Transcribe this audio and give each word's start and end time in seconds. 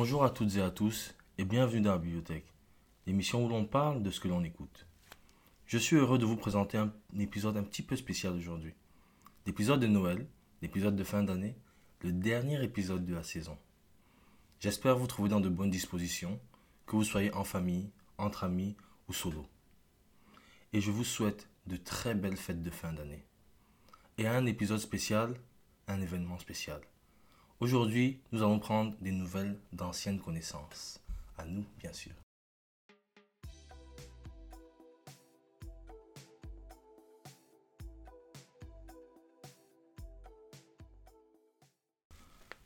Bonjour 0.00 0.22
à 0.22 0.30
toutes 0.30 0.54
et 0.54 0.62
à 0.62 0.70
tous 0.70 1.12
et 1.38 1.44
bienvenue 1.44 1.80
dans 1.80 1.90
la 1.90 1.98
bibliothèque, 1.98 2.54
l'émission 3.04 3.44
où 3.44 3.48
l'on 3.48 3.64
parle 3.64 4.00
de 4.00 4.12
ce 4.12 4.20
que 4.20 4.28
l'on 4.28 4.44
écoute. 4.44 4.86
Je 5.66 5.76
suis 5.76 5.96
heureux 5.96 6.18
de 6.18 6.24
vous 6.24 6.36
présenter 6.36 6.78
un, 6.78 6.92
épisode 7.18 7.56
un 7.56 7.64
petit 7.64 7.82
peu 7.82 7.96
spécial 7.96 8.32
aujourd'hui. 8.34 8.74
L'épisode 9.44 9.80
de 9.80 9.88
Noël, 9.88 10.28
l'épisode 10.62 10.94
de 10.94 11.02
fin 11.02 11.24
d'année, 11.24 11.56
le 12.02 12.12
dernier 12.12 12.62
épisode 12.62 13.06
de 13.06 13.12
la 13.12 13.24
saison. 13.24 13.58
J'espère 14.60 14.96
vous 14.96 15.08
trouver 15.08 15.30
dans 15.30 15.40
de 15.40 15.48
bonnes 15.48 15.68
dispositions, 15.68 16.38
que 16.86 16.94
vous 16.94 17.02
soyez 17.02 17.34
en 17.34 17.42
famille, 17.42 17.90
entre 18.18 18.44
amis 18.44 18.76
ou 19.08 19.12
solo. 19.12 19.48
Et 20.72 20.80
je 20.80 20.92
vous 20.92 21.02
souhaite 21.02 21.48
de 21.66 21.76
très 21.76 22.14
belles 22.14 22.36
fêtes 22.36 22.62
de 22.62 22.70
fin 22.70 22.92
d'année. 22.92 23.26
Et 24.16 24.28
un 24.28 24.46
épisode 24.46 24.78
spécial, 24.78 25.34
un 25.88 26.00
événement 26.00 26.38
spécial. 26.38 26.82
Aujourd'hui, 27.60 28.20
nous 28.30 28.44
allons 28.44 28.60
prendre 28.60 28.94
des 29.00 29.10
nouvelles 29.10 29.58
d'anciennes 29.72 30.20
connaissances. 30.20 31.00
À 31.36 31.44
nous, 31.44 31.64
bien 31.80 31.92
sûr. 31.92 32.12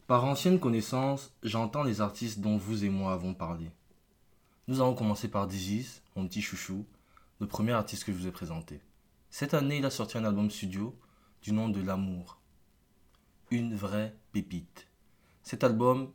Par 0.07 0.27
anciennes 0.27 0.61
connaissances, 0.61 1.33
j'entends 1.43 1.85
les 1.85 2.03
artistes 2.03 2.41
dont 2.41 2.59
vous 2.59 2.85
et 2.85 2.91
moi 2.91 3.15
avons 3.15 3.33
parlé. 3.33 3.71
Nous 4.69 4.83
allons 4.83 4.95
commencer 4.95 5.29
par 5.29 5.47
Digis, 5.47 6.03
mon 6.17 6.29
petit 6.29 6.43
chouchou, 6.43 6.85
le 7.41 7.47
premier 7.47 7.73
artiste 7.73 8.05
que 8.05 8.13
je 8.13 8.19
vous 8.19 8.27
ai 8.27 8.31
présenté. 8.31 8.83
Cette 9.31 9.55
année, 9.55 9.79
il 9.79 9.87
a 9.87 9.91
sorti 9.91 10.19
un 10.19 10.27
album 10.27 10.51
studio 10.51 10.95
du 11.41 11.53
nom 11.53 11.71
de 11.71 11.81
L'amour 11.81 12.42
une 13.53 13.77
vraie 13.77 14.17
pépite. 14.33 14.89
Cet 15.43 15.63
album, 15.63 16.11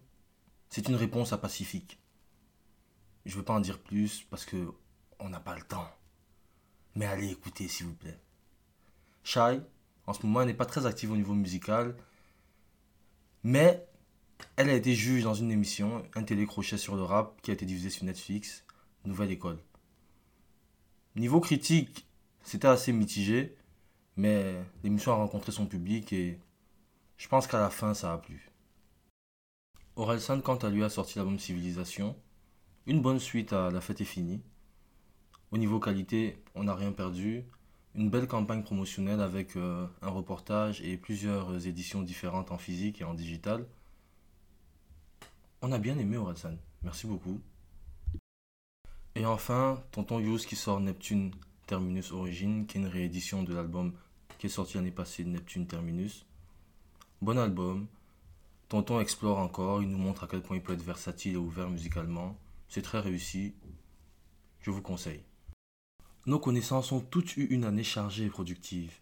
c'est 0.70 0.88
une 0.88 0.96
réponse 0.96 1.34
à 1.34 1.38
Pacifique. 1.38 2.00
Je 3.26 3.34
ne 3.34 3.38
veux 3.38 3.46
pas 3.46 3.54
en 3.54 3.60
dire 3.60 3.80
plus 3.80 4.24
parce 4.32 4.44
que 4.44 4.74
on 5.20 5.30
n'a 5.30 5.40
pas 5.40 5.56
le 5.56 5.62
temps. 5.62 5.88
Mais 6.96 7.06
allez 7.06 7.30
écouter 7.30 7.68
s'il 7.68 7.86
vous 7.86 7.94
plaît. 7.94 8.20
Shai, 9.24 9.62
en 10.08 10.14
ce 10.14 10.26
moment, 10.26 10.42
elle 10.42 10.48
n'est 10.48 10.54
pas 10.56 10.66
très 10.66 10.88
active 10.88 11.12
au 11.12 11.16
niveau 11.16 11.36
musical, 11.36 11.96
mais 13.44 13.88
elle 14.56 14.70
a 14.70 14.74
été 14.74 14.96
juge 14.96 15.24
dans 15.24 15.36
une 15.36 15.52
émission, 15.52 16.04
un 16.16 16.24
télécrochet 16.24 16.78
sur 16.78 16.96
le 16.96 17.04
rap 17.04 17.40
qui 17.42 17.52
a 17.52 17.54
été 17.54 17.68
diffusé 17.68 17.92
sur 17.92 18.06
Netflix, 18.06 18.66
Nouvelle 19.06 19.32
École. 19.32 19.60
Niveau 21.16 21.40
critique, 21.40 22.08
c'était 22.42 22.68
assez 22.68 22.94
mitigé, 22.94 23.56
mais 24.16 24.56
l'émission 24.84 25.12
a 25.12 25.16
rencontré 25.16 25.52
son 25.52 25.68
public 25.68 26.14
et 26.14 26.40
je 27.18 27.28
pense 27.28 27.48
qu'à 27.48 27.60
la 27.60 27.70
fin, 27.70 27.94
ça 27.94 28.14
a 28.14 28.18
plu. 28.18 28.52
Orelsan, 29.96 30.42
quant 30.42 30.58
à 30.58 30.70
lui, 30.70 30.84
a 30.84 30.90
sorti 30.90 31.18
l'album 31.18 31.40
Civilisation. 31.40 32.16
Une 32.86 33.02
bonne 33.02 33.20
suite 33.20 33.52
à 33.54 33.72
La 33.72 33.82
fête 33.82 34.02
est 34.02 34.06
finie. 34.06 34.42
Au 35.52 35.58
niveau 35.58 35.80
qualité, 35.80 36.44
on 36.54 36.66
n'a 36.66 36.76
rien 36.76 36.92
perdu. 36.92 37.44
Une 37.96 38.10
belle 38.12 38.28
campagne 38.28 38.62
promotionnelle 38.62 39.22
avec 39.22 39.56
euh, 39.56 39.88
un 40.04 40.10
reportage 40.10 40.82
et 40.82 40.98
plusieurs 40.98 41.66
éditions 41.66 42.04
différentes 42.04 42.52
en 42.52 42.60
physique 42.60 43.02
et 43.02 43.04
en 43.04 43.16
digital. 43.16 43.66
On 45.64 45.72
a 45.72 45.80
bien 45.80 45.98
aimé 45.98 46.18
Orelsan. 46.18 46.58
Merci 46.84 47.08
beaucoup. 47.08 47.42
Et 49.16 49.26
enfin, 49.26 49.84
Tonton 49.92 50.20
Yous 50.20 50.46
qui 50.46 50.56
sort 50.56 50.80
Neptune 50.80 51.32
Terminus 51.66 52.12
Origine, 52.12 52.68
qui 52.68 52.78
est 52.78 52.82
une 52.82 52.88
réédition 52.88 53.42
de 53.42 53.54
l'album 53.56 53.94
qui 54.38 54.46
est 54.46 54.50
sorti 54.50 54.78
l'année 54.78 54.92
passée 54.92 55.24
de 55.24 55.30
Neptune 55.30 55.66
Terminus. 55.66 56.28
Bon 57.20 57.40
album. 57.40 57.88
Tonton 58.70 59.00
explore 59.00 59.40
encore, 59.40 59.82
il 59.82 59.90
nous 59.90 59.98
montre 59.98 60.24
à 60.24 60.28
quel 60.28 60.44
point 60.44 60.58
il 60.58 60.62
peut 60.62 60.74
être 60.74 60.84
versatile 60.84 61.34
et 61.34 61.38
ouvert 61.38 61.68
musicalement. 61.68 62.38
C'est 62.70 62.84
très 62.84 63.00
réussi. 63.00 63.56
Je 64.62 64.70
vous 64.70 64.84
conseille. 64.84 65.24
Nos 66.28 66.38
connaissances 66.38 66.92
ont 66.92 67.00
toutes 67.00 67.36
eu 67.36 67.46
une 67.46 67.64
année 67.64 67.84
chargée 67.84 68.26
et 68.26 68.30
productive, 68.30 69.00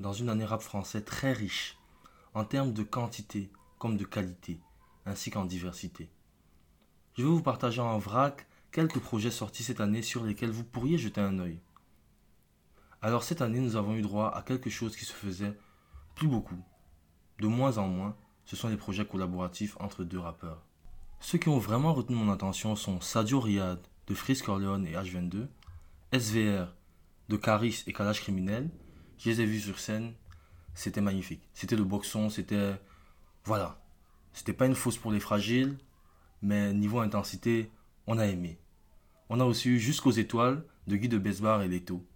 dans 0.00 0.14
une 0.14 0.30
année 0.30 0.46
rap 0.46 0.62
français 0.62 1.02
très 1.02 1.34
riche, 1.34 1.76
en 2.32 2.46
termes 2.46 2.72
de 2.72 2.82
quantité 2.82 3.50
comme 3.78 3.98
de 3.98 4.06
qualité, 4.06 4.58
ainsi 5.04 5.30
qu'en 5.30 5.44
diversité. 5.44 6.08
Je 7.18 7.22
vais 7.22 7.28
vous 7.28 7.42
partager 7.42 7.82
en 7.82 7.98
vrac 7.98 8.46
quelques 8.72 9.00
projets 9.00 9.30
sortis 9.30 9.62
cette 9.62 9.80
année 9.80 10.00
sur 10.00 10.24
lesquels 10.24 10.52
vous 10.52 10.64
pourriez 10.64 10.96
jeter 10.96 11.20
un 11.20 11.38
œil. 11.38 11.60
Alors 13.02 13.24
cette 13.24 13.42
année, 13.42 13.60
nous 13.60 13.76
avons 13.76 13.94
eu 13.94 14.00
droit 14.00 14.30
à 14.30 14.40
quelque 14.40 14.70
chose 14.70 14.96
qui 14.96 15.04
se 15.04 15.12
faisait 15.12 15.58
plus 16.14 16.28
beaucoup, 16.28 16.64
de 17.40 17.46
moins 17.46 17.78
en 17.78 17.88
moins, 17.88 18.16
ce 18.44 18.56
sont 18.56 18.68
les 18.68 18.76
projets 18.76 19.06
collaboratifs 19.06 19.76
entre 19.80 20.04
deux 20.04 20.18
rappeurs. 20.18 20.62
Ceux 21.20 21.38
qui 21.38 21.48
ont 21.48 21.58
vraiment 21.58 21.94
retenu 21.94 22.16
mon 22.16 22.32
attention 22.32 22.76
sont 22.76 23.00
Sadio 23.00 23.40
Riyad 23.40 23.80
de 24.06 24.14
Freeze 24.14 24.42
Corleone 24.42 24.86
et 24.86 24.92
H22, 24.92 25.46
SVR 26.12 26.74
de 27.28 27.36
Caris 27.36 27.84
et 27.86 27.92
Kalash 27.92 28.20
Criminel. 28.22 28.70
Je 29.18 29.30
les 29.30 29.40
ai 29.40 29.46
vus 29.46 29.60
sur 29.60 29.78
scène, 29.78 30.14
c'était 30.74 31.00
magnifique. 31.00 31.42
C'était 31.52 31.76
le 31.76 31.84
boxon, 31.84 32.30
c'était. 32.30 32.80
Voilà. 33.44 33.82
C'était 34.32 34.52
pas 34.52 34.66
une 34.66 34.74
fausse 34.74 34.96
pour 34.96 35.10
les 35.10 35.20
fragiles, 35.20 35.76
mais 36.40 36.72
niveau 36.72 37.00
intensité, 37.00 37.70
on 38.06 38.18
a 38.18 38.26
aimé. 38.26 38.58
On 39.28 39.40
a 39.40 39.44
aussi 39.44 39.70
eu 39.70 39.78
Jusqu'aux 39.78 40.12
étoiles 40.12 40.64
de 40.86 40.96
Guy 40.96 41.08
de 41.08 41.18
Besbar 41.18 41.62
et 41.62 41.68
Leto. 41.68 42.06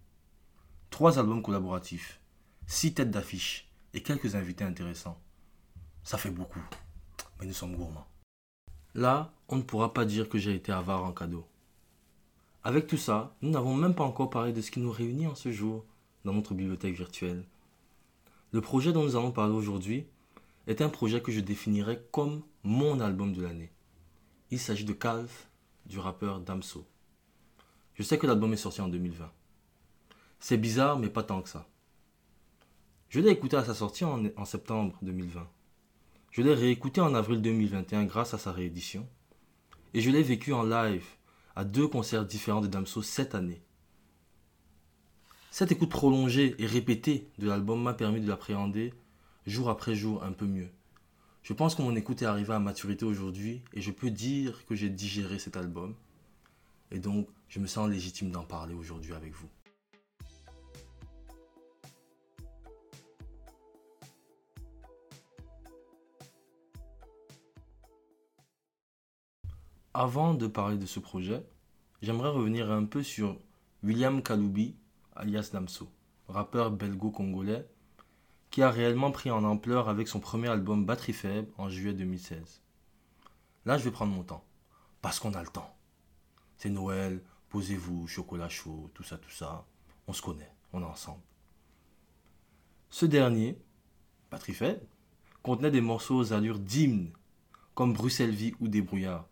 Trois 0.89 1.19
albums 1.19 1.41
collaboratifs, 1.41 2.21
six 2.65 2.93
têtes 2.93 3.11
d'affiche, 3.11 3.69
et 3.93 4.01
quelques 4.01 4.35
invités 4.35 4.63
intéressants. 4.63 5.19
Ça 6.03 6.17
fait 6.17 6.31
beaucoup, 6.31 6.61
mais 7.39 7.45
nous 7.45 7.53
sommes 7.53 7.75
gourmands. 7.75 8.07
Là, 8.95 9.33
on 9.49 9.57
ne 9.57 9.61
pourra 9.61 9.93
pas 9.93 10.05
dire 10.05 10.29
que 10.29 10.37
j'ai 10.37 10.53
été 10.53 10.71
avare 10.71 11.03
en 11.03 11.13
cadeau. 11.13 11.47
Avec 12.63 12.87
tout 12.87 12.97
ça, 12.97 13.35
nous 13.41 13.49
n'avons 13.49 13.75
même 13.75 13.95
pas 13.95 14.03
encore 14.03 14.29
parlé 14.29 14.53
de 14.53 14.61
ce 14.61 14.71
qui 14.71 14.79
nous 14.79 14.91
réunit 14.91 15.27
en 15.27 15.35
ce 15.35 15.51
jour 15.51 15.85
dans 16.25 16.33
notre 16.33 16.53
bibliothèque 16.53 16.95
virtuelle. 16.95 17.43
Le 18.51 18.61
projet 18.61 18.93
dont 18.93 19.03
nous 19.03 19.15
allons 19.15 19.31
parler 19.31 19.53
aujourd'hui 19.53 20.05
est 20.67 20.81
un 20.81 20.89
projet 20.89 21.21
que 21.21 21.31
je 21.31 21.39
définirais 21.39 22.01
comme 22.11 22.43
mon 22.63 22.99
album 22.99 23.33
de 23.33 23.41
l'année. 23.41 23.71
Il 24.51 24.59
s'agit 24.59 24.85
de 24.85 24.93
Calf 24.93 25.49
du 25.85 25.99
rappeur 25.99 26.39
Damso. 26.39 26.85
Je 27.95 28.03
sais 28.03 28.17
que 28.17 28.27
l'album 28.27 28.53
est 28.53 28.57
sorti 28.57 28.81
en 28.81 28.87
2020. 28.87 29.31
C'est 30.39 30.57
bizarre, 30.57 30.99
mais 30.99 31.09
pas 31.09 31.23
tant 31.23 31.41
que 31.41 31.49
ça. 31.49 31.67
Je 33.13 33.19
l'ai 33.19 33.29
écouté 33.29 33.55
à 33.57 33.63
sa 33.63 33.75
sortie 33.75 34.05
en, 34.05 34.43
septembre 34.43 34.97
2020. 35.03 35.47
Je 36.31 36.41
l'ai 36.41 36.55
réécouté 36.55 36.99
en 36.99 37.13
avril 37.13 37.43
2021 37.43 38.05
grâce 38.05 38.33
à 38.33 38.39
sa 38.39 38.51
réédition. 38.51 39.07
Et 39.93 40.01
je 40.01 40.09
l'ai 40.09 40.23
vécu 40.23 40.51
en 40.51 40.63
live 40.63 41.05
à 41.55 41.63
deux 41.63 41.87
concerts 41.87 42.25
différents 42.25 42.61
de 42.61 42.65
Damso 42.65 43.03
cette 43.03 43.35
année. 43.35 43.61
Cette 45.51 45.71
écoute 45.71 45.91
prolongée 45.91 46.55
et 46.57 46.65
répétée 46.65 47.29
de 47.37 47.47
l'album 47.47 47.83
m'a 47.83 47.93
permis 47.93 48.19
de 48.19 48.27
l'appréhender 48.27 48.95
jour 49.45 49.69
après 49.69 49.93
jour 49.93 50.23
un 50.23 50.31
peu 50.31 50.47
mieux. 50.47 50.71
Je 51.43 51.53
pense 51.53 51.75
que 51.75 51.83
mon 51.83 51.95
écoute 51.95 52.23
est 52.23 52.25
arrivée 52.25 52.55
à 52.55 52.59
maturité 52.59 53.05
aujourd'hui 53.05 53.61
et 53.73 53.81
je 53.81 53.91
peux 53.91 54.09
dire 54.09 54.65
que 54.65 54.73
j'ai 54.73 54.89
digéré 54.89 55.37
cet 55.37 55.55
album. 55.55 55.93
Et 56.89 56.97
donc, 56.97 57.27
je 57.47 57.59
me 57.59 57.67
sens 57.67 57.87
légitime 57.87 58.31
d'en 58.31 58.43
parler 58.43 58.73
aujourd'hui 58.73 59.13
avec 59.13 59.33
vous. 59.33 59.49
Avant 69.95 70.33
de 70.33 70.47
parler 70.47 70.77
de 70.77 70.87
ce 70.87 70.99
projet, 70.99 71.45
j'aimerais 72.01 72.29
revenir 72.29 72.71
un 72.71 72.83
peu 72.83 73.03
sur 73.03 73.37
William 73.83 74.23
Kaloubi, 74.23 74.75
alias 75.15 75.51
Damso, 75.53 75.87
rappeur 76.27 76.71
belgo-congolais, 76.71 77.67
qui 78.49 78.63
a 78.63 78.71
réellement 78.71 79.11
pris 79.11 79.29
en 79.29 79.43
ampleur 79.43 79.89
avec 79.89 80.07
son 80.07 80.19
premier 80.19 80.47
album 80.47 80.83
Batterie 80.83 81.13
Faible 81.13 81.51
en 81.59 81.69
juillet 81.69 81.93
2016. 81.93 82.63
Là, 83.65 83.77
je 83.77 83.83
vais 83.83 83.91
prendre 83.91 84.11
mon 84.11 84.23
temps, 84.23 84.43
parce 85.03 85.19
qu'on 85.19 85.35
a 85.35 85.43
le 85.43 85.47
temps. 85.47 85.77
C'est 86.57 86.71
Noël, 86.71 87.21
posez-vous, 87.49 88.07
chocolat 88.07 88.49
chaud, 88.49 88.89
tout 88.95 89.03
ça, 89.03 89.19
tout 89.19 89.29
ça. 89.29 89.63
On 90.07 90.13
se 90.13 90.23
connaît, 90.23 90.55
on 90.71 90.81
est 90.81 90.85
ensemble. 90.85 91.21
Ce 92.89 93.05
dernier, 93.05 93.59
Batterie 94.31 94.53
Faible, 94.53 94.87
contenait 95.43 95.69
des 95.69 95.81
morceaux 95.81 96.15
aux 96.15 96.33
allures 96.33 96.57
d'hymne, 96.57 97.11
comme 97.75 97.93
Bruxelles 97.93 98.33
Vie 98.33 98.55
ou 98.59 98.67
Débrouillard 98.67 99.27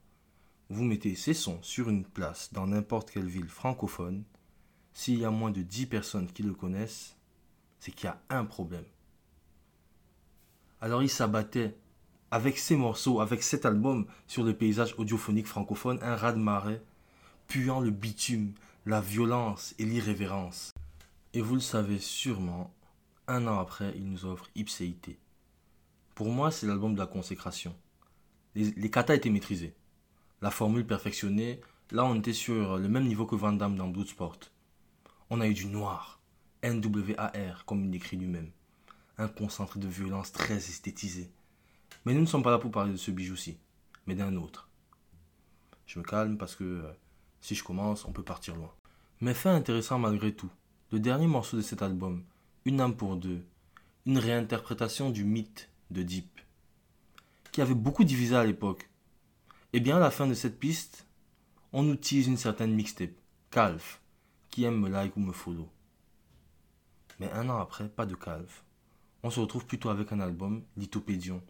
vous 0.71 0.85
mettez 0.85 1.15
ces 1.15 1.33
sons 1.33 1.59
sur 1.61 1.89
une 1.89 2.05
place 2.05 2.53
dans 2.53 2.65
n'importe 2.65 3.11
quelle 3.11 3.27
ville 3.27 3.49
francophone, 3.49 4.23
s'il 4.93 5.19
y 5.19 5.25
a 5.25 5.29
moins 5.29 5.51
de 5.51 5.61
10 5.61 5.87
personnes 5.87 6.31
qui 6.31 6.43
le 6.43 6.53
connaissent, 6.53 7.17
c'est 7.81 7.91
qu'il 7.91 8.05
y 8.05 8.09
a 8.09 8.21
un 8.29 8.45
problème. 8.45 8.85
Alors 10.79 11.03
il 11.03 11.09
s'abattait 11.09 11.75
avec 12.31 12.57
ces 12.57 12.77
morceaux, 12.77 13.19
avec 13.19 13.43
cet 13.43 13.65
album 13.65 14.05
sur 14.27 14.43
le 14.43 14.55
paysage 14.55 14.95
audiophonique 14.97 15.45
francophone, 15.45 15.99
un 16.01 16.15
raz-de-marée, 16.15 16.81
puant 17.47 17.81
le 17.81 17.91
bitume, 17.91 18.53
la 18.85 19.01
violence 19.01 19.75
et 19.77 19.83
l'irrévérence. 19.83 20.71
Et 21.33 21.41
vous 21.41 21.55
le 21.55 21.61
savez 21.61 21.99
sûrement, 21.99 22.73
un 23.27 23.45
an 23.47 23.59
après, 23.59 23.93
il 23.97 24.09
nous 24.09 24.25
offre 24.25 24.49
Ipséité. 24.55 25.17
Pour 26.15 26.29
moi, 26.29 26.49
c'est 26.49 26.65
l'album 26.65 26.93
de 26.93 26.99
la 26.99 27.07
consécration. 27.07 27.75
Les, 28.55 28.71
les 28.71 28.89
katas 28.89 29.15
étaient 29.15 29.29
maîtrisés. 29.29 29.75
La 30.41 30.49
formule 30.49 30.87
perfectionnée, 30.87 31.61
là 31.91 32.03
on 32.03 32.15
était 32.15 32.33
sur 32.33 32.77
le 32.77 32.89
même 32.89 33.05
niveau 33.05 33.27
que 33.27 33.35
Van 33.35 33.53
Damme 33.53 33.75
dans 33.75 33.87
Bloodsport. 33.87 34.39
On 35.29 35.39
a 35.39 35.47
eu 35.47 35.53
du 35.53 35.67
noir, 35.67 36.19
N-W-A-R, 36.63 37.65
comme 37.65 37.85
il 37.85 37.95
écrit 37.95 38.17
lui-même. 38.17 38.49
Un 39.17 39.27
concentré 39.27 39.79
de 39.79 39.87
violence 39.87 40.31
très 40.31 40.57
esthétisé. 40.57 41.29
Mais 42.05 42.13
nous 42.13 42.21
ne 42.21 42.25
sommes 42.25 42.43
pas 42.43 42.51
là 42.51 42.57
pour 42.57 42.71
parler 42.71 42.91
de 42.91 42.97
ce 42.97 43.11
bijou-ci, 43.11 43.57
mais 44.07 44.15
d'un 44.15 44.35
autre. 44.35 44.67
Je 45.85 45.99
me 45.99 46.03
calme 46.03 46.37
parce 46.37 46.55
que 46.55 46.63
euh, 46.63 46.91
si 47.39 47.53
je 47.53 47.63
commence, 47.63 48.05
on 48.05 48.11
peut 48.11 48.23
partir 48.23 48.55
loin. 48.55 48.71
Mais 49.19 49.33
fait 49.33 49.49
intéressant 49.49 49.99
malgré 49.99 50.33
tout, 50.33 50.49
le 50.91 50.99
dernier 50.99 51.27
morceau 51.27 51.57
de 51.57 51.61
cet 51.61 51.81
album, 51.81 52.23
Une 52.65 52.81
âme 52.81 52.95
pour 52.95 53.15
deux, 53.15 53.43
une 54.05 54.17
réinterprétation 54.17 55.09
du 55.09 55.23
mythe 55.23 55.69
de 55.91 56.01
Deep, 56.01 56.41
qui 57.51 57.61
avait 57.61 57.75
beaucoup 57.75 58.03
divisé 58.03 58.35
à 58.35 58.43
l'époque. 58.43 58.90
Et 59.73 59.79
bien 59.79 59.97
à 59.97 59.99
la 59.99 60.11
fin 60.11 60.27
de 60.27 60.33
cette 60.33 60.59
piste, 60.59 61.05
on 61.71 61.93
utilise 61.93 62.27
une 62.27 62.35
certaine 62.35 62.73
mixtape, 62.73 63.15
Calf, 63.51 64.01
qui 64.49 64.65
aime 64.65 64.79
me 64.79 64.89
like 64.89 65.15
ou 65.15 65.21
me 65.21 65.31
follow. 65.31 65.69
Mais 67.19 67.31
un 67.31 67.47
an 67.49 67.57
après, 67.57 67.87
pas 67.87 68.05
de 68.05 68.15
Calf. 68.15 68.65
On 69.23 69.29
se 69.29 69.39
retrouve 69.39 69.65
plutôt 69.65 69.89
avec 69.89 70.11
un 70.11 70.19
album, 70.19 70.63
Lithopédion, 70.75 71.41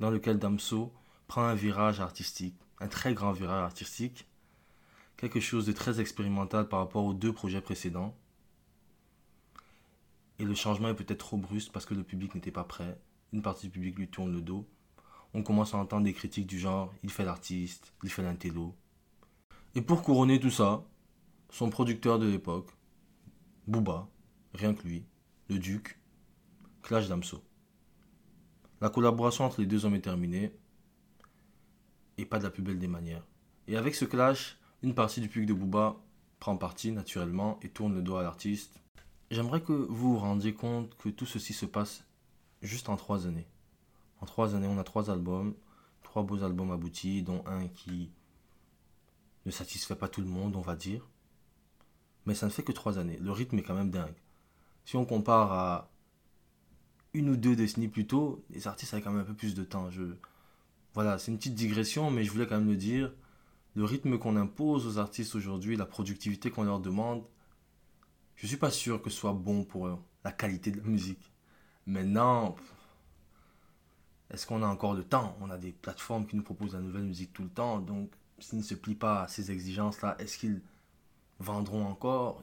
dans 0.00 0.10
lequel 0.10 0.40
Damso 0.40 0.92
prend 1.28 1.44
un 1.44 1.54
virage 1.54 2.00
artistique, 2.00 2.56
un 2.80 2.88
très 2.88 3.14
grand 3.14 3.30
virage 3.30 3.62
artistique, 3.62 4.26
quelque 5.16 5.38
chose 5.38 5.66
de 5.66 5.72
très 5.72 6.00
expérimental 6.00 6.68
par 6.68 6.80
rapport 6.80 7.04
aux 7.04 7.14
deux 7.14 7.32
projets 7.32 7.60
précédents. 7.60 8.16
Et 10.40 10.44
le 10.44 10.54
changement 10.56 10.88
est 10.88 10.94
peut-être 10.94 11.18
trop 11.18 11.36
brusque 11.36 11.70
parce 11.70 11.86
que 11.86 11.94
le 11.94 12.02
public 12.02 12.34
n'était 12.34 12.50
pas 12.50 12.64
prêt. 12.64 12.98
Une 13.32 13.42
partie 13.42 13.66
du 13.66 13.72
public 13.72 13.96
lui 13.96 14.08
tourne 14.08 14.32
le 14.32 14.40
dos. 14.40 14.66
On 15.34 15.42
commence 15.42 15.74
à 15.74 15.78
entendre 15.78 16.04
des 16.04 16.12
critiques 16.12 16.46
du 16.46 16.58
genre 16.58 16.92
il 17.02 17.10
fait 17.10 17.24
l'artiste, 17.24 17.92
il 18.02 18.10
fait 18.10 18.22
l'intello. 18.22 18.74
Et 19.74 19.80
pour 19.80 20.02
couronner 20.02 20.38
tout 20.38 20.50
ça, 20.50 20.84
son 21.50 21.70
producteur 21.70 22.18
de 22.18 22.26
l'époque, 22.26 22.70
Booba, 23.66 24.08
rien 24.54 24.74
que 24.74 24.86
lui, 24.86 25.04
le 25.48 25.58
Duc, 25.58 25.98
clash 26.82 27.08
Damso. 27.08 27.42
La 28.80 28.90
collaboration 28.90 29.44
entre 29.44 29.60
les 29.60 29.66
deux 29.66 29.84
hommes 29.84 29.94
est 29.94 30.00
terminée, 30.00 30.52
et 32.18 32.26
pas 32.26 32.38
de 32.38 32.44
la 32.44 32.50
plus 32.50 32.62
belle 32.62 32.78
des 32.78 32.88
manières. 32.88 33.26
Et 33.68 33.76
avec 33.76 33.94
ce 33.94 34.04
clash, 34.04 34.58
une 34.82 34.94
partie 34.94 35.20
du 35.20 35.28
public 35.28 35.48
de 35.48 35.54
Booba 35.54 35.96
prend 36.40 36.56
parti 36.56 36.90
naturellement 36.90 37.58
et 37.62 37.68
tourne 37.68 37.94
le 37.94 38.02
dos 38.02 38.16
à 38.16 38.22
l'artiste. 38.22 38.80
J'aimerais 39.30 39.62
que 39.62 39.72
vous 39.72 40.14
vous 40.14 40.18
rendiez 40.18 40.54
compte 40.54 40.94
que 40.96 41.08
tout 41.08 41.26
ceci 41.26 41.52
se 41.52 41.66
passe 41.66 42.04
juste 42.60 42.88
en 42.88 42.96
trois 42.96 43.26
années. 43.26 43.46
En 44.22 44.24
trois 44.24 44.54
années, 44.54 44.68
on 44.68 44.78
a 44.78 44.84
trois 44.84 45.10
albums, 45.10 45.54
trois 46.04 46.22
beaux 46.22 46.44
albums 46.44 46.70
aboutis, 46.70 47.22
dont 47.22 47.42
un 47.44 47.66
qui 47.66 48.12
ne 49.44 49.50
satisfait 49.50 49.96
pas 49.96 50.08
tout 50.08 50.20
le 50.20 50.28
monde, 50.28 50.54
on 50.54 50.60
va 50.60 50.76
dire. 50.76 51.08
Mais 52.24 52.34
ça 52.34 52.46
ne 52.46 52.52
fait 52.52 52.62
que 52.62 52.70
trois 52.70 52.98
années. 52.98 53.18
Le 53.18 53.32
rythme 53.32 53.58
est 53.58 53.62
quand 53.64 53.74
même 53.74 53.90
dingue. 53.90 54.14
Si 54.84 54.96
on 54.96 55.04
compare 55.04 55.52
à 55.52 55.90
une 57.14 57.30
ou 57.30 57.36
deux 57.36 57.56
décennies 57.56 57.88
plus 57.88 58.06
tôt, 58.06 58.44
les 58.50 58.68
artistes 58.68 58.94
avaient 58.94 59.02
quand 59.02 59.10
même 59.10 59.22
un 59.22 59.24
peu 59.24 59.34
plus 59.34 59.56
de 59.56 59.64
temps. 59.64 59.90
Voilà, 60.94 61.18
c'est 61.18 61.32
une 61.32 61.38
petite 61.38 61.56
digression, 61.56 62.12
mais 62.12 62.22
je 62.22 62.30
voulais 62.30 62.46
quand 62.46 62.58
même 62.58 62.68
le 62.68 62.76
dire. 62.76 63.12
Le 63.74 63.84
rythme 63.84 64.18
qu'on 64.18 64.36
impose 64.36 64.86
aux 64.86 64.98
artistes 64.98 65.34
aujourd'hui, 65.34 65.76
la 65.76 65.86
productivité 65.86 66.50
qu'on 66.52 66.62
leur 66.62 66.78
demande, 66.78 67.24
je 68.36 68.46
ne 68.46 68.48
suis 68.48 68.56
pas 68.56 68.70
sûr 68.70 69.02
que 69.02 69.10
ce 69.10 69.16
soit 69.16 69.32
bon 69.32 69.64
pour 69.64 69.88
la 70.24 70.30
qualité 70.30 70.70
de 70.70 70.78
la 70.78 70.86
musique. 70.86 71.32
Maintenant, 71.86 72.54
est-ce 74.32 74.46
qu'on 74.46 74.62
a 74.62 74.66
encore 74.66 74.94
le 74.94 75.04
temps? 75.04 75.36
On 75.40 75.50
a 75.50 75.58
des 75.58 75.72
plateformes 75.72 76.26
qui 76.26 76.36
nous 76.36 76.42
proposent 76.42 76.74
la 76.74 76.80
nouvelle 76.80 77.04
musique 77.04 77.32
tout 77.32 77.42
le 77.42 77.50
temps, 77.50 77.80
donc 77.80 78.10
s'ils 78.38 78.58
ne 78.58 78.64
se 78.64 78.74
plient 78.74 78.94
pas 78.94 79.22
à 79.22 79.28
ces 79.28 79.50
exigences-là, 79.50 80.16
est-ce 80.18 80.38
qu'ils 80.38 80.62
vendront 81.38 81.86
encore? 81.86 82.42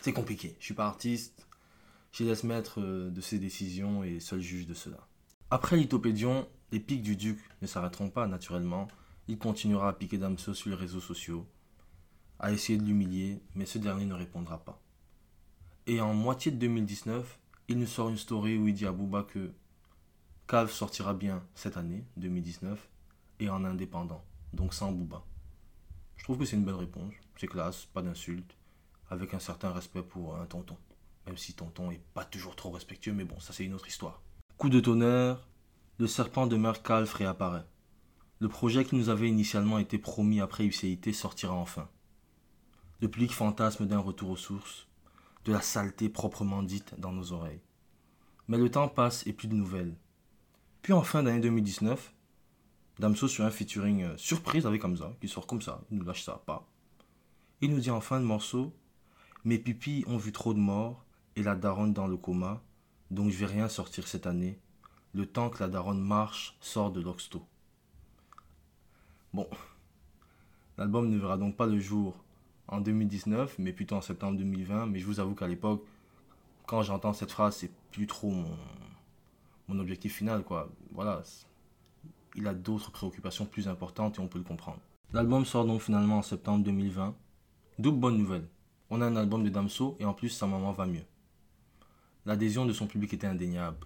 C'est 0.00 0.12
compliqué. 0.12 0.56
Je 0.58 0.64
suis 0.64 0.74
pas 0.74 0.86
artiste, 0.86 1.46
je 2.12 2.24
laisse 2.24 2.44
maître 2.44 2.80
euh, 2.80 3.10
de 3.10 3.20
ces 3.20 3.38
décisions 3.38 4.04
et 4.04 4.20
seul 4.20 4.40
juge 4.40 4.66
de 4.66 4.74
cela. 4.74 5.06
Après 5.50 5.76
l'Ithopédion, 5.76 6.48
les 6.72 6.80
pics 6.80 7.02
du 7.02 7.14
duc 7.14 7.38
ne 7.60 7.66
s'arrêteront 7.66 8.10
pas 8.10 8.26
naturellement. 8.26 8.88
Il 9.28 9.38
continuera 9.38 9.90
à 9.90 9.92
piquer 9.92 10.18
Damso 10.18 10.54
sur 10.54 10.70
les 10.70 10.76
réseaux 10.76 11.00
sociaux, 11.00 11.46
à 12.38 12.52
essayer 12.52 12.78
de 12.78 12.84
l'humilier, 12.84 13.40
mais 13.54 13.66
ce 13.66 13.78
dernier 13.78 14.06
ne 14.06 14.14
répondra 14.14 14.64
pas. 14.64 14.80
Et 15.86 16.00
en 16.00 16.14
moitié 16.14 16.50
de 16.50 16.56
2019, 16.56 17.38
il 17.68 17.78
nous 17.78 17.86
sort 17.86 18.08
une 18.08 18.16
story 18.16 18.56
où 18.56 18.66
il 18.66 18.74
dit 18.74 18.86
à 18.86 18.92
Booba 18.92 19.22
que 19.22 19.52
Calve 20.48 20.70
sortira 20.70 21.12
bien 21.12 21.42
cette 21.56 21.76
année, 21.76 22.04
2019, 22.18 22.88
et 23.40 23.50
en 23.50 23.64
indépendant, 23.64 24.24
donc 24.52 24.74
sans 24.74 24.92
Booba. 24.92 25.24
Je 26.16 26.22
trouve 26.22 26.38
que 26.38 26.44
c'est 26.44 26.54
une 26.54 26.64
belle 26.64 26.76
réponse, 26.76 27.14
c'est 27.36 27.48
classe, 27.48 27.86
pas 27.86 28.00
d'insulte, 28.00 28.56
avec 29.10 29.34
un 29.34 29.40
certain 29.40 29.72
respect 29.72 30.04
pour 30.04 30.36
un 30.36 30.46
tonton. 30.46 30.76
Même 31.26 31.36
si 31.36 31.54
tonton 31.54 31.90
est 31.90 32.00
pas 32.14 32.24
toujours 32.24 32.54
trop 32.54 32.70
respectueux, 32.70 33.12
mais 33.12 33.24
bon, 33.24 33.40
ça 33.40 33.52
c'est 33.52 33.64
une 33.64 33.74
autre 33.74 33.88
histoire. 33.88 34.22
Coup 34.56 34.68
de 34.68 34.78
tonnerre, 34.78 35.48
le 35.98 36.06
serpent 36.06 36.46
de 36.46 36.56
mer 36.56 36.80
Calf 36.84 37.12
réapparaît. 37.14 37.66
Le 38.38 38.48
projet 38.48 38.84
qui 38.84 38.94
nous 38.94 39.08
avait 39.08 39.28
initialement 39.28 39.78
été 39.78 39.98
promis 39.98 40.40
après 40.40 40.64
UCIT 40.64 41.12
sortira 41.12 41.54
enfin. 41.54 41.88
Le 43.00 43.10
public 43.10 43.32
fantasme 43.32 43.86
d'un 43.86 43.98
retour 43.98 44.30
aux 44.30 44.36
sources, 44.36 44.86
de 45.44 45.52
la 45.52 45.60
saleté 45.60 46.08
proprement 46.08 46.62
dite 46.62 46.94
dans 46.98 47.12
nos 47.12 47.32
oreilles. 47.32 47.62
Mais 48.46 48.58
le 48.58 48.70
temps 48.70 48.88
passe 48.88 49.26
et 49.26 49.32
plus 49.32 49.48
de 49.48 49.54
nouvelles. 49.54 49.96
Puis 50.86 50.92
en 50.92 51.02
fin 51.02 51.24
d'année 51.24 51.40
2019, 51.40 52.14
Damso 53.00 53.26
sur 53.26 53.44
un 53.44 53.50
featuring 53.50 54.04
euh, 54.04 54.16
surprise 54.16 54.66
avec 54.66 54.84
Hamza, 54.84 55.16
qui 55.20 55.26
sort 55.26 55.48
comme 55.48 55.60
ça, 55.60 55.80
il 55.90 55.98
nous 55.98 56.04
lâche 56.04 56.22
ça, 56.22 56.40
pas. 56.46 56.64
Il 57.60 57.72
nous 57.72 57.80
dit 57.80 57.90
en 57.90 58.00
fin 58.00 58.20
de 58.20 58.24
morceau 58.24 58.72
Mes 59.42 59.58
pupilles 59.58 60.04
ont 60.06 60.16
vu 60.16 60.30
trop 60.30 60.54
de 60.54 60.60
morts 60.60 61.04
et 61.34 61.42
la 61.42 61.56
daronne 61.56 61.92
dans 61.92 62.06
le 62.06 62.16
coma, 62.16 62.62
donc 63.10 63.32
je 63.32 63.36
vais 63.36 63.46
rien 63.46 63.68
sortir 63.68 64.06
cette 64.06 64.28
année, 64.28 64.60
le 65.12 65.26
temps 65.26 65.50
que 65.50 65.58
la 65.58 65.68
daronne 65.68 66.00
marche, 66.00 66.56
sort 66.60 66.92
de 66.92 67.00
l'oxto. 67.00 67.44
Bon, 69.34 69.48
l'album 70.78 71.10
ne 71.10 71.18
verra 71.18 71.36
donc 71.36 71.56
pas 71.56 71.66
le 71.66 71.80
jour 71.80 72.14
en 72.68 72.80
2019, 72.80 73.56
mais 73.58 73.72
plutôt 73.72 73.96
en 73.96 74.02
septembre 74.02 74.38
2020. 74.38 74.86
Mais 74.86 75.00
je 75.00 75.06
vous 75.06 75.18
avoue 75.18 75.34
qu'à 75.34 75.48
l'époque, 75.48 75.84
quand 76.64 76.82
j'entends 76.82 77.12
cette 77.12 77.32
phrase, 77.32 77.56
c'est 77.56 77.72
plus 77.90 78.06
trop 78.06 78.30
mon, 78.30 78.56
mon 79.68 79.78
objectif 79.78 80.16
final, 80.16 80.42
quoi. 80.42 80.70
Voilà, 80.92 81.22
il 82.36 82.46
a 82.46 82.54
d'autres 82.54 82.90
préoccupations 82.90 83.46
plus 83.46 83.68
importantes 83.68 84.18
et 84.18 84.20
on 84.20 84.28
peut 84.28 84.38
le 84.38 84.44
comprendre. 84.44 84.80
L'album 85.12 85.44
sort 85.44 85.64
donc 85.64 85.80
finalement 85.80 86.18
en 86.18 86.22
septembre 86.22 86.64
2020. 86.64 87.14
Double 87.78 87.98
bonne 87.98 88.18
nouvelle. 88.18 88.48
On 88.90 89.00
a 89.00 89.06
un 89.06 89.16
album 89.16 89.42
de 89.44 89.48
Damso 89.48 89.96
et 89.98 90.04
en 90.04 90.14
plus 90.14 90.28
sa 90.28 90.46
maman 90.46 90.72
va 90.72 90.86
mieux. 90.86 91.04
L'adhésion 92.24 92.66
de 92.66 92.72
son 92.72 92.86
public 92.86 93.14
était 93.14 93.26
indéniable. 93.26 93.78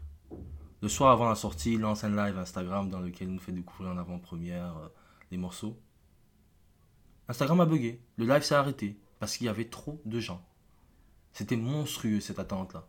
Le 0.82 0.88
soir 0.88 1.12
avant 1.12 1.28
la 1.28 1.34
sortie, 1.34 1.74
il 1.74 1.80
lance 1.80 2.04
un 2.04 2.16
live 2.16 2.38
Instagram 2.38 2.88
dans 2.88 3.00
lequel 3.00 3.28
il 3.28 3.34
nous 3.34 3.40
fait 3.40 3.52
découvrir 3.52 3.92
en 3.92 3.98
avant-première 3.98 4.76
euh, 4.78 4.88
les 5.30 5.36
morceaux. 5.36 5.78
Instagram 7.28 7.60
a 7.60 7.66
bugué. 7.66 8.00
Le 8.16 8.26
live 8.26 8.42
s'est 8.42 8.54
arrêté 8.54 8.98
parce 9.18 9.36
qu'il 9.36 9.46
y 9.46 9.50
avait 9.50 9.66
trop 9.66 10.00
de 10.06 10.18
gens. 10.20 10.42
C'était 11.32 11.56
monstrueux 11.56 12.20
cette 12.20 12.38
attente-là. 12.38 12.88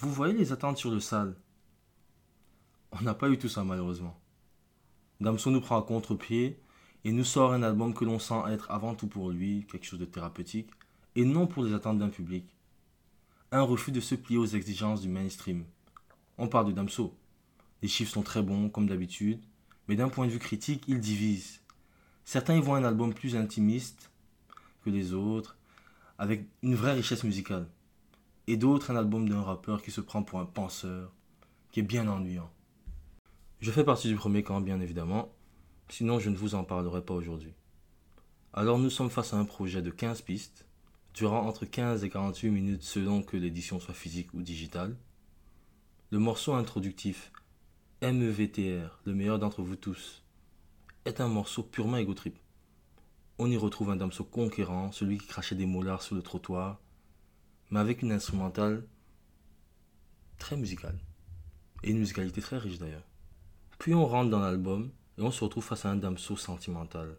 Vous 0.00 0.10
voyez 0.10 0.32
les 0.32 0.50
attentes 0.50 0.78
sur 0.78 0.90
le 0.90 0.98
sale? 0.98 1.36
On 2.90 3.02
n'a 3.02 3.12
pas 3.12 3.28
eu 3.28 3.36
tout 3.36 3.50
ça 3.50 3.64
malheureusement. 3.64 4.18
Damso 5.20 5.50
nous 5.50 5.60
prend 5.60 5.78
à 5.78 5.82
contre-pied 5.82 6.58
et 7.04 7.12
nous 7.12 7.24
sort 7.24 7.52
un 7.52 7.62
album 7.62 7.92
que 7.92 8.06
l'on 8.06 8.18
sent 8.18 8.42
être 8.48 8.70
avant 8.70 8.94
tout 8.94 9.08
pour 9.08 9.30
lui, 9.30 9.66
quelque 9.70 9.84
chose 9.84 9.98
de 9.98 10.06
thérapeutique, 10.06 10.70
et 11.16 11.26
non 11.26 11.46
pour 11.46 11.64
les 11.64 11.74
attentes 11.74 11.98
d'un 11.98 12.08
public 12.08 12.46
un 13.52 13.60
refus 13.60 13.92
de 13.92 14.00
se 14.00 14.14
plier 14.14 14.38
aux 14.38 14.46
exigences 14.46 15.02
du 15.02 15.08
mainstream. 15.08 15.64
On 16.38 16.48
parle 16.48 16.68
de 16.68 16.72
Damso. 16.72 17.14
Les 17.82 17.88
chiffres 17.88 18.12
sont 18.12 18.22
très 18.22 18.42
bons, 18.42 18.70
comme 18.70 18.86
d'habitude, 18.86 19.42
mais 19.86 19.96
d'un 19.96 20.08
point 20.08 20.26
de 20.26 20.30
vue 20.30 20.38
critique, 20.38 20.84
ils 20.86 21.00
divisent. 21.00 21.60
Certains 22.24 22.56
y 22.56 22.60
voient 22.60 22.78
un 22.78 22.84
album 22.84 23.12
plus 23.12 23.36
intimiste 23.36 24.10
que 24.82 24.90
les 24.90 25.12
autres, 25.12 25.58
avec 26.16 26.46
une 26.62 26.74
vraie 26.74 26.94
richesse 26.94 27.24
musicale. 27.24 27.68
Et 28.50 28.56
d'autres 28.56 28.90
un 28.90 28.96
album 28.96 29.28
d'un 29.28 29.42
rappeur 29.42 29.80
qui 29.80 29.92
se 29.92 30.00
prend 30.00 30.24
pour 30.24 30.40
un 30.40 30.44
penseur, 30.44 31.12
qui 31.70 31.78
est 31.78 31.84
bien 31.84 32.08
ennuyant. 32.08 32.50
Je 33.60 33.70
fais 33.70 33.84
partie 33.84 34.08
du 34.08 34.16
premier 34.16 34.42
camp, 34.42 34.60
bien 34.60 34.80
évidemment, 34.80 35.32
sinon 35.88 36.18
je 36.18 36.30
ne 36.30 36.36
vous 36.36 36.56
en 36.56 36.64
parlerai 36.64 37.00
pas 37.00 37.14
aujourd'hui. 37.14 37.54
Alors 38.52 38.80
nous 38.80 38.90
sommes 38.90 39.08
face 39.08 39.34
à 39.34 39.36
un 39.36 39.44
projet 39.44 39.82
de 39.82 39.92
15 39.92 40.22
pistes, 40.22 40.66
durant 41.14 41.46
entre 41.46 41.64
15 41.64 42.02
et 42.02 42.10
48 42.10 42.50
minutes 42.50 42.82
selon 42.82 43.22
que 43.22 43.36
l'édition 43.36 43.78
soit 43.78 43.94
physique 43.94 44.34
ou 44.34 44.42
digitale. 44.42 44.96
Le 46.10 46.18
morceau 46.18 46.54
introductif 46.54 47.30
MEVTR, 48.02 48.98
le 49.04 49.14
meilleur 49.14 49.38
d'entre 49.38 49.62
vous 49.62 49.76
tous, 49.76 50.24
est 51.04 51.20
un 51.20 51.28
morceau 51.28 51.62
purement 51.62 51.98
égotrip. 51.98 52.36
On 53.38 53.48
y 53.48 53.56
retrouve 53.56 53.90
un 53.90 53.96
Damso 53.96 54.24
conquérant, 54.24 54.90
celui 54.90 55.18
qui 55.18 55.28
crachait 55.28 55.54
des 55.54 55.66
molars 55.66 56.02
sur 56.02 56.16
le 56.16 56.22
trottoir, 56.22 56.80
mais 57.70 57.80
avec 57.80 58.02
une 58.02 58.12
instrumentale 58.12 58.84
très 60.38 60.56
musicale. 60.56 60.98
Et 61.82 61.90
une 61.90 61.98
musicalité 61.98 62.40
très 62.40 62.58
riche 62.58 62.78
d'ailleurs. 62.78 63.06
Puis 63.78 63.94
on 63.94 64.06
rentre 64.06 64.30
dans 64.30 64.40
l'album 64.40 64.90
et 65.16 65.22
on 65.22 65.30
se 65.30 65.42
retrouve 65.42 65.64
face 65.64 65.84
à 65.84 65.90
un 65.90 65.96
Damso 65.96 66.36
sentimental. 66.36 67.16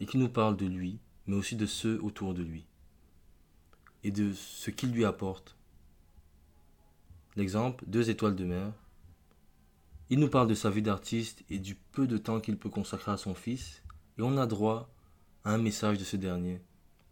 Et 0.00 0.06
qui 0.06 0.18
nous 0.18 0.28
parle 0.28 0.56
de 0.56 0.66
lui, 0.66 0.98
mais 1.26 1.36
aussi 1.36 1.56
de 1.56 1.66
ceux 1.66 2.00
autour 2.02 2.34
de 2.34 2.42
lui. 2.42 2.66
Et 4.04 4.10
de 4.10 4.32
ce 4.32 4.70
qu'il 4.70 4.92
lui 4.92 5.04
apporte. 5.04 5.56
L'exemple, 7.34 7.84
deux 7.86 8.08
étoiles 8.08 8.36
de 8.36 8.44
mer. 8.44 8.72
Il 10.08 10.20
nous 10.20 10.28
parle 10.28 10.48
de 10.48 10.54
sa 10.54 10.70
vie 10.70 10.82
d'artiste 10.82 11.44
et 11.50 11.58
du 11.58 11.74
peu 11.74 12.06
de 12.06 12.16
temps 12.16 12.40
qu'il 12.40 12.56
peut 12.56 12.70
consacrer 12.70 13.12
à 13.12 13.16
son 13.16 13.34
fils. 13.34 13.82
Et 14.18 14.22
on 14.22 14.38
a 14.38 14.46
droit 14.46 14.88
à 15.44 15.52
un 15.52 15.58
message 15.58 15.98
de 15.98 16.04
ce 16.04 16.16
dernier. 16.16 16.62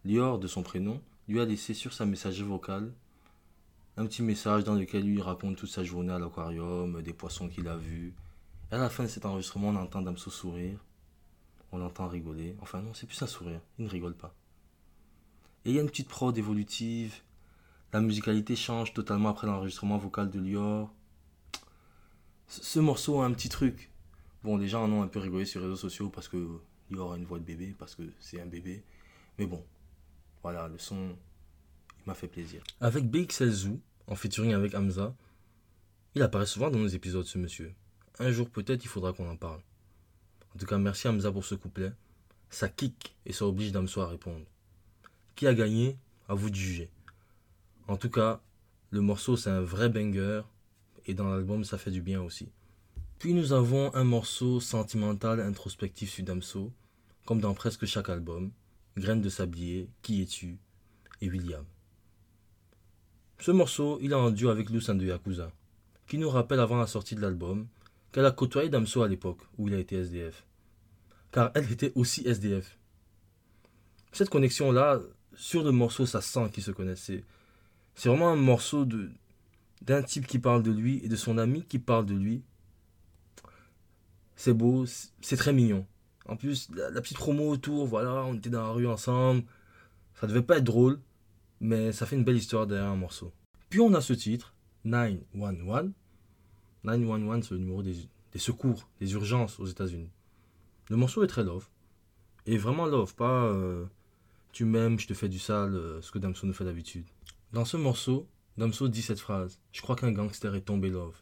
Lior, 0.05 0.39
de 0.39 0.47
son 0.47 0.63
prénom, 0.63 1.01
lui 1.27 1.39
a 1.39 1.45
laissé 1.45 1.73
sur 1.73 1.93
sa 1.93 2.05
messagerie 2.05 2.47
vocale 2.47 2.91
un 3.97 4.05
petit 4.05 4.21
message 4.21 4.63
dans 4.63 4.75
lequel 4.75 5.03
lui 5.03 5.21
raconte 5.21 5.55
toute 5.55 5.69
sa 5.69 5.83
journée 5.83 6.11
à 6.11 6.19
l'aquarium, 6.19 7.01
des 7.01 7.13
poissons 7.13 7.47
qu'il 7.47 7.67
a 7.67 7.77
vus. 7.77 8.13
Et 8.71 8.75
à 8.75 8.77
la 8.77 8.89
fin 8.89 9.03
de 9.03 9.07
cet 9.07 9.25
enregistrement, 9.25 9.69
on 9.69 9.75
entend 9.75 10.01
Damso 10.01 10.29
sourire. 10.29 10.79
On 11.71 11.77
l'entend 11.77 12.07
rigoler. 12.07 12.55
Enfin, 12.61 12.81
non, 12.81 12.93
c'est 12.93 13.07
plus 13.07 13.21
un 13.21 13.27
sourire. 13.27 13.61
Il 13.79 13.85
ne 13.85 13.89
rigole 13.89 14.15
pas. 14.15 14.33
Et 15.63 15.69
il 15.69 15.75
y 15.75 15.79
a 15.79 15.81
une 15.81 15.89
petite 15.89 16.09
prod 16.09 16.37
évolutive. 16.37 17.21
La 17.93 18.01
musicalité 18.01 18.55
change 18.55 18.93
totalement 18.93 19.29
après 19.29 19.47
l'enregistrement 19.47 19.97
vocal 19.97 20.29
de 20.29 20.39
Lior. 20.39 20.91
Ce 22.47 22.79
morceau 22.79 23.21
a 23.21 23.25
un 23.25 23.31
petit 23.31 23.49
truc. 23.49 23.89
Bon, 24.43 24.57
les 24.57 24.67
gens 24.67 24.83
en 24.83 24.91
ont 24.91 25.01
un 25.03 25.07
peu 25.07 25.19
rigolé 25.19 25.45
sur 25.45 25.61
les 25.61 25.67
réseaux 25.67 25.77
sociaux 25.77 26.09
parce 26.09 26.27
que 26.27 26.59
Lior 26.91 27.13
a 27.13 27.17
une 27.17 27.25
voix 27.25 27.39
de 27.39 27.45
bébé, 27.45 27.73
parce 27.79 27.95
que 27.95 28.03
c'est 28.19 28.41
un 28.41 28.45
bébé. 28.45 28.83
Mais 29.39 29.45
bon, 29.45 29.63
voilà, 30.45 30.67
le 30.67 30.77
son, 30.77 31.17
il 31.97 32.05
m'a 32.05 32.13
fait 32.13 32.27
plaisir. 32.27 32.61
Avec 32.79 33.09
BXL 33.09 33.79
en 34.05 34.13
featuring 34.13 34.53
avec 34.53 34.75
Hamza, 34.75 35.15
il 36.13 36.21
apparaît 36.21 36.45
souvent 36.45 36.69
dans 36.69 36.77
nos 36.77 36.87
épisodes, 36.87 37.25
ce 37.25 37.39
monsieur. 37.39 37.73
Un 38.19 38.29
jour 38.29 38.51
peut-être, 38.51 38.85
il 38.85 38.87
faudra 38.87 39.11
qu'on 39.11 39.27
en 39.27 39.37
parle. 39.37 39.59
En 40.53 40.59
tout 40.59 40.67
cas, 40.67 40.77
merci 40.77 41.07
Hamza 41.07 41.31
pour 41.31 41.45
ce 41.45 41.55
couplet. 41.55 41.91
Ça 42.51 42.69
kick 42.69 43.15
et 43.25 43.33
ça 43.33 43.47
oblige 43.47 43.71
Damso 43.71 44.01
à 44.01 44.07
répondre. 44.07 44.45
Qui 45.35 45.47
a 45.47 45.55
gagné? 45.55 45.97
À 46.29 46.35
vous 46.35 46.51
de 46.51 46.55
juger. 46.55 46.91
En 47.87 47.97
tout 47.97 48.11
cas, 48.11 48.39
le 48.91 49.01
morceau 49.01 49.37
c'est 49.37 49.49
un 49.49 49.61
vrai 49.61 49.89
banger 49.89 50.43
et 51.07 51.15
dans 51.15 51.27
l'album 51.27 51.63
ça 51.63 51.79
fait 51.79 51.89
du 51.89 52.03
bien 52.03 52.21
aussi. 52.21 52.51
Puis 53.17 53.33
nous 53.33 53.51
avons 53.51 53.91
un 53.95 54.03
morceau 54.03 54.59
sentimental 54.59 55.39
introspectif 55.39 56.11
sur 56.11 56.23
Damso, 56.23 56.71
comme 57.25 57.41
dans 57.41 57.55
presque 57.55 57.87
chaque 57.87 58.09
album, 58.09 58.51
Graines 58.97 59.21
de 59.21 59.29
sablier, 59.29 59.89
Qui 60.01 60.21
es-tu? 60.21 60.57
et 61.21 61.29
William. 61.29 61.65
Ce 63.39 63.51
morceau, 63.51 63.99
il 64.01 64.11
est 64.11 64.15
en 64.15 64.31
duo 64.31 64.49
avec 64.49 64.69
Lucian 64.69 64.95
de 64.95 65.05
Yakuza, 65.05 65.51
qui 66.07 66.17
nous 66.17 66.29
rappelle 66.29 66.59
avant 66.59 66.77
la 66.77 66.87
sortie 66.87 67.15
de 67.15 67.21
l'album 67.21 67.67
qu'elle 68.11 68.25
a 68.25 68.31
côtoyé 68.31 68.69
Damso 68.69 69.01
à 69.01 69.07
l'époque 69.07 69.41
où 69.57 69.67
il 69.67 69.73
a 69.73 69.79
été 69.79 69.95
SDF. 69.97 70.45
Car 71.31 71.51
elle 71.53 71.71
était 71.71 71.91
aussi 71.95 72.25
SDF. 72.27 72.77
Cette 74.13 74.29
connexion-là, 74.29 74.99
sur 75.35 75.63
le 75.63 75.71
morceau, 75.71 76.05
ça 76.05 76.21
sent 76.21 76.49
qu'ils 76.53 76.63
se 76.63 76.71
connaissaient. 76.71 77.23
C'est 77.95 78.09
vraiment 78.09 78.29
un 78.29 78.37
morceau 78.37 78.85
de 78.85 79.09
d'un 79.81 80.01
type 80.01 80.25
qui 80.25 80.39
parle 80.39 80.63
de 80.63 80.71
lui 80.71 81.01
et 81.03 81.09
de 81.09 81.15
son 81.15 81.37
ami 81.37 81.63
qui 81.63 81.77
parle 81.79 82.05
de 82.05 82.15
lui. 82.15 82.41
C'est 84.35 84.53
beau, 84.53 84.85
c'est 85.21 85.37
très 85.37 85.53
mignon. 85.53 85.85
En 86.27 86.35
plus, 86.35 86.69
la, 86.73 87.01
petite 87.01 87.17
promo 87.17 87.49
autour, 87.49 87.85
voilà, 87.85 88.23
on 88.25 88.33
était 88.33 88.49
dans 88.49 88.63
la 88.63 88.69
rue 88.69 88.87
ensemble. 88.87 89.43
Ça 90.15 90.27
devait 90.27 90.41
pas 90.41 90.57
être 90.57 90.63
drôle, 90.63 90.99
mais 91.59 91.91
ça 91.91 92.05
fait 92.05 92.15
une 92.15 92.23
belle 92.23 92.37
histoire 92.37 92.65
derrière 92.65 92.89
un 92.89 92.95
morceau. 92.95 93.31
Puis 93.69 93.79
on 93.79 93.93
a 93.93 94.01
ce 94.01 94.13
titre, 94.13 94.55
911. 94.85 95.91
911, 96.83 97.43
c'est 97.43 97.53
le 97.53 97.59
numéro 97.59 97.83
des, 97.83 97.95
secours, 98.37 98.89
des 98.99 99.13
urgences 99.13 99.59
aux 99.59 99.65
États-Unis. 99.65 100.09
Le 100.89 100.95
morceau 100.95 101.23
est 101.23 101.27
très 101.27 101.43
love. 101.43 101.67
Et 102.45 102.57
vraiment 102.57 102.85
love, 102.85 103.15
pas 103.15 103.45
euh, 103.45 103.85
tu 104.51 104.65
m'aimes, 104.65 104.99
je 104.99 105.07
te 105.07 105.13
fais 105.13 105.29
du 105.29 105.39
sale, 105.39 105.75
euh, 105.75 106.01
ce 106.01 106.11
que 106.11 106.19
Damso 106.19 106.45
nous 106.45 106.53
fait 106.53 106.65
d'habitude. 106.65 107.05
Dans 107.53 107.65
ce 107.65 107.77
morceau, 107.77 108.27
Damso 108.57 108.87
dit 108.87 109.01
cette 109.01 109.19
phrase 109.19 109.59
Je 109.71 109.81
crois 109.81 109.95
qu'un 109.95 110.11
gangster 110.11 110.53
est 110.55 110.61
tombé 110.61 110.89
love. 110.89 111.15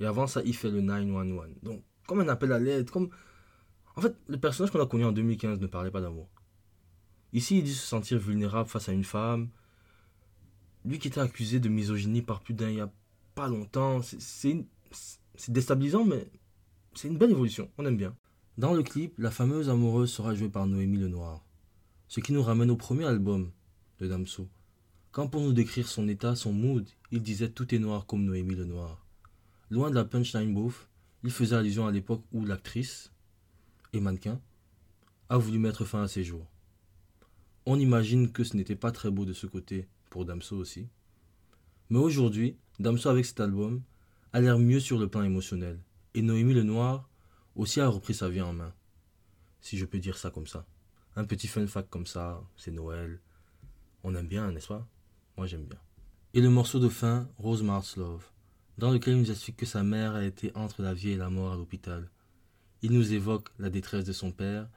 Et 0.00 0.06
avant 0.06 0.26
ça, 0.26 0.40
il 0.44 0.54
fait 0.54 0.70
le 0.70 0.80
911. 0.80 1.48
Donc, 1.62 1.82
comme 2.06 2.20
un 2.20 2.28
appel 2.28 2.52
à 2.52 2.58
l'aide, 2.58 2.90
comme 2.90 3.10
en 3.96 4.00
fait, 4.00 4.16
le 4.28 4.38
personnage 4.38 4.70
qu'on 4.70 4.80
a 4.80 4.86
connu 4.86 5.04
en 5.04 5.12
2015 5.12 5.60
ne 5.60 5.66
parlait 5.66 5.90
pas 5.90 6.00
d'amour. 6.00 6.28
Ici, 7.32 7.58
il 7.58 7.64
dit 7.64 7.74
se 7.74 7.86
sentir 7.86 8.18
vulnérable 8.18 8.68
face 8.68 8.88
à 8.88 8.92
une 8.92 9.04
femme. 9.04 9.48
Lui 10.84 10.98
qui 10.98 11.08
était 11.08 11.20
accusé 11.20 11.60
de 11.60 11.68
misogynie 11.68 12.22
par 12.22 12.40
plus 12.40 12.54
d'un 12.54 12.68
il 12.68 12.76
n'y 12.76 12.80
a 12.80 12.92
pas 13.34 13.48
longtemps, 13.48 14.00
c'est 14.02 14.64
déstabilisant, 15.48 16.04
mais 16.04 16.26
c'est 16.94 17.08
une 17.08 17.18
belle 17.18 17.30
évolution, 17.30 17.70
on 17.78 17.86
aime 17.86 17.96
bien. 17.96 18.16
Dans 18.58 18.74
le 18.74 18.82
clip, 18.82 19.14
la 19.18 19.30
fameuse 19.30 19.70
amoureuse 19.70 20.10
sera 20.10 20.34
jouée 20.34 20.48
par 20.48 20.66
Noémie 20.66 20.98
Lenoir. 20.98 21.44
Ce 22.08 22.20
qui 22.20 22.32
nous 22.32 22.42
ramène 22.42 22.70
au 22.70 22.76
premier 22.76 23.04
album 23.04 23.52
de 24.00 24.08
Damso. 24.08 24.48
Quand 25.12 25.28
pour 25.28 25.40
nous 25.40 25.52
décrire 25.52 25.88
son 25.88 26.08
état, 26.08 26.36
son 26.36 26.52
mood, 26.52 26.88
il 27.10 27.22
disait 27.22 27.50
tout 27.50 27.74
est 27.74 27.78
noir 27.78 28.06
comme 28.06 28.24
Noémie 28.24 28.56
Lenoir. 28.56 29.06
Loin 29.70 29.90
de 29.90 29.94
la 29.94 30.04
punchline 30.04 30.52
bouffe, 30.52 30.88
il 31.22 31.30
faisait 31.30 31.56
allusion 31.56 31.86
à 31.86 31.92
l'époque 31.92 32.24
où 32.32 32.44
l'actrice, 32.44 33.09
et 33.92 34.00
mannequin, 34.00 34.40
a 35.28 35.38
voulu 35.38 35.58
mettre 35.58 35.84
fin 35.84 36.02
à 36.02 36.08
ses 36.08 36.24
jours. 36.24 36.46
On 37.66 37.78
imagine 37.78 38.32
que 38.32 38.42
ce 38.44 38.56
n'était 38.56 38.76
pas 38.76 38.90
très 38.90 39.10
beau 39.10 39.24
de 39.24 39.32
ce 39.32 39.46
côté 39.46 39.86
pour 40.10 40.24
Damso 40.24 40.56
aussi. 40.56 40.88
Mais 41.88 41.98
aujourd'hui, 41.98 42.56
Damso 42.78 43.08
avec 43.08 43.24
cet 43.24 43.40
album 43.40 43.82
a 44.32 44.40
l'air 44.40 44.58
mieux 44.58 44.80
sur 44.80 44.98
le 44.98 45.08
plan 45.08 45.22
émotionnel. 45.22 45.78
Et 46.14 46.22
Noémie 46.22 46.54
Lenoir 46.54 47.08
aussi 47.54 47.80
a 47.80 47.88
repris 47.88 48.14
sa 48.14 48.28
vie 48.28 48.40
en 48.40 48.52
main. 48.52 48.72
Si 49.60 49.76
je 49.76 49.84
peux 49.84 49.98
dire 49.98 50.16
ça 50.16 50.30
comme 50.30 50.46
ça. 50.46 50.66
Un 51.16 51.24
petit 51.24 51.48
fun 51.48 51.66
fact 51.66 51.90
comme 51.90 52.06
ça, 52.06 52.42
c'est 52.56 52.70
Noël. 52.70 53.20
On 54.02 54.14
aime 54.14 54.28
bien, 54.28 54.50
n'est-ce 54.50 54.68
pas? 54.68 54.86
Moi 55.36 55.46
j'aime 55.46 55.64
bien. 55.64 55.78
Et 56.32 56.40
le 56.40 56.48
morceau 56.48 56.78
de 56.78 56.88
fin, 56.88 57.28
Rose 57.38 57.64
Love, 57.96 58.30
dans 58.78 58.90
lequel 58.90 59.14
il 59.14 59.20
nous 59.20 59.30
explique 59.30 59.56
que 59.56 59.66
sa 59.66 59.82
mère 59.82 60.14
a 60.14 60.24
été 60.24 60.52
entre 60.54 60.82
la 60.82 60.94
vie 60.94 61.10
et 61.10 61.16
la 61.16 61.28
mort 61.28 61.52
à 61.52 61.56
l'hôpital 61.56 62.08
il 62.82 62.92
nous 62.92 63.12
évoque 63.12 63.48
la 63.58 63.70
détresse 63.70 64.04
de 64.04 64.12
son 64.12 64.32
père. 64.32 64.68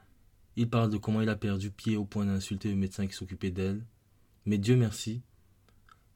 Il 0.55 0.69
parle 0.69 0.89
de 0.89 0.97
comment 0.97 1.21
il 1.21 1.29
a 1.29 1.35
perdu 1.35 1.71
pied 1.71 1.97
au 1.97 2.05
point 2.05 2.25
d'insulter 2.25 2.69
le 2.69 2.75
médecin 2.75 3.07
qui 3.07 3.13
s'occupait 3.13 3.51
d'elle. 3.51 3.85
Mais 4.45 4.57
Dieu 4.57 4.75
merci, 4.75 5.21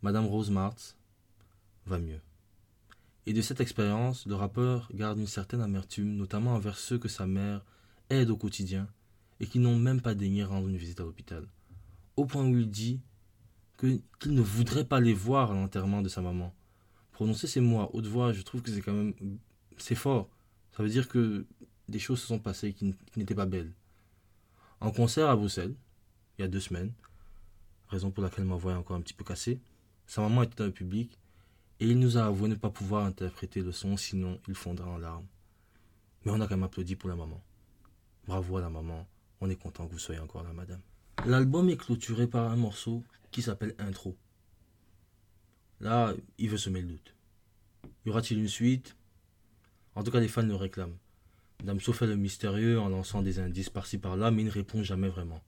Madame 0.01 0.25
Rose 0.25 0.51
Martz 0.51 0.97
va 1.85 1.97
mieux. 1.97 2.19
Et 3.25 3.33
de 3.33 3.41
cette 3.41 3.61
expérience, 3.61 4.25
le 4.25 4.35
rappeur 4.35 4.89
garde 4.93 5.17
une 5.17 5.27
certaine 5.27 5.61
amertume, 5.61 6.15
notamment 6.15 6.53
envers 6.53 6.77
ceux 6.77 6.97
que 6.97 7.07
sa 7.07 7.25
mère 7.25 7.65
aide 8.09 8.29
au 8.29 8.37
quotidien 8.37 8.87
et 9.39 9.47
qui 9.47 9.59
n'ont 9.59 9.77
même 9.77 10.01
pas 10.01 10.15
daigné 10.15 10.43
rendre 10.43 10.67
une 10.67 10.77
visite 10.77 10.99
à 10.99 11.03
l'hôpital. 11.03 11.47
Au 12.15 12.25
point 12.25 12.45
où 12.45 12.57
il 12.57 12.69
dit 12.69 13.01
qu'il 13.77 14.01
ne 14.25 14.41
voudrait 14.41 14.85
pas 14.85 14.99
les 14.99 15.13
voir 15.13 15.51
à 15.51 15.53
l'enterrement 15.53 16.01
de 16.01 16.09
sa 16.09 16.21
maman. 16.21 16.53
Prononcer 17.11 17.47
ces 17.47 17.61
mots 17.61 17.79
à 17.79 17.93
haute 17.93 18.07
voix, 18.07 18.33
je 18.33 18.41
trouve 18.41 18.61
que 18.61 18.71
c'est 18.71 18.81
quand 18.81 18.93
même. 18.93 19.13
C'est 19.77 19.95
fort. 19.95 20.29
Ça 20.75 20.83
veut 20.83 20.89
dire 20.89 21.07
que 21.07 21.45
des 21.87 21.99
choses 21.99 22.21
se 22.21 22.27
sont 22.27 22.39
passées 22.39 22.73
qui, 22.73 22.95
n'étaient 23.15 23.35
pas 23.35 23.45
belles. 23.45 23.71
En 24.79 24.91
concert 24.91 25.29
à 25.29 25.35
Bruxelles, 25.35 25.75
il 26.37 26.41
y 26.41 26.45
a 26.45 26.47
deux 26.47 26.59
semaines, 26.59 26.93
raison 27.89 28.11
pour 28.11 28.23
laquelle 28.23 28.45
ma 28.45 28.55
voix 28.55 28.73
est 28.73 28.75
encore 28.75 28.97
un 28.97 29.01
petit 29.01 29.13
peu 29.13 29.23
cassée, 29.23 29.59
sa 30.05 30.21
maman 30.21 30.43
était 30.43 30.55
dans 30.55 30.65
le 30.65 30.71
public 30.71 31.17
et 31.79 31.87
il 31.87 31.99
nous 31.99 32.17
a 32.17 32.25
avoué 32.25 32.49
ne 32.49 32.55
pas 32.55 32.69
pouvoir 32.69 33.05
interpréter 33.05 33.61
le 33.61 33.71
son, 33.71 33.97
sinon 33.97 34.39
il 34.47 34.55
fondra 34.55 34.89
en 34.89 34.97
larmes. 34.97 35.27
Mais 36.25 36.31
on 36.31 36.41
a 36.41 36.47
quand 36.47 36.55
même 36.55 36.63
applaudi 36.63 36.95
pour 36.95 37.09
la 37.09 37.15
maman. 37.15 37.41
Bravo 38.25 38.57
à 38.57 38.61
la 38.61 38.69
maman, 38.69 39.07
on 39.41 39.49
est 39.49 39.55
content 39.55 39.87
que 39.87 39.93
vous 39.93 39.99
soyez 39.99 40.19
encore 40.19 40.43
là, 40.43 40.53
madame. 40.53 40.81
L'album 41.25 41.69
est 41.69 41.77
clôturé 41.77 42.27
par 42.27 42.51
un 42.51 42.55
morceau 42.55 43.03
qui 43.31 43.41
s'appelle 43.41 43.75
Intro. 43.79 44.15
Là, 45.79 46.13
il 46.37 46.49
veut 46.49 46.57
semer 46.57 46.81
le 46.81 46.87
doute. 46.87 47.15
Y 48.05 48.09
aura-t-il 48.09 48.39
une 48.39 48.47
suite? 48.47 48.95
En 49.95 50.03
tout 50.03 50.11
cas, 50.11 50.19
les 50.19 50.27
fans 50.27 50.43
le 50.43 50.55
réclament. 50.55 50.97
Damso 51.63 51.91
fait 51.91 52.07
le 52.07 52.15
mystérieux 52.15 52.79
en 52.79 52.89
lançant 52.89 53.21
des 53.21 53.39
indices 53.39 53.69
par-ci 53.69 53.97
par-là, 53.97 54.31
mais 54.31 54.43
il 54.43 54.45
ne 54.45 54.51
répond 54.51 54.83
jamais 54.83 55.09
vraiment. 55.09 55.43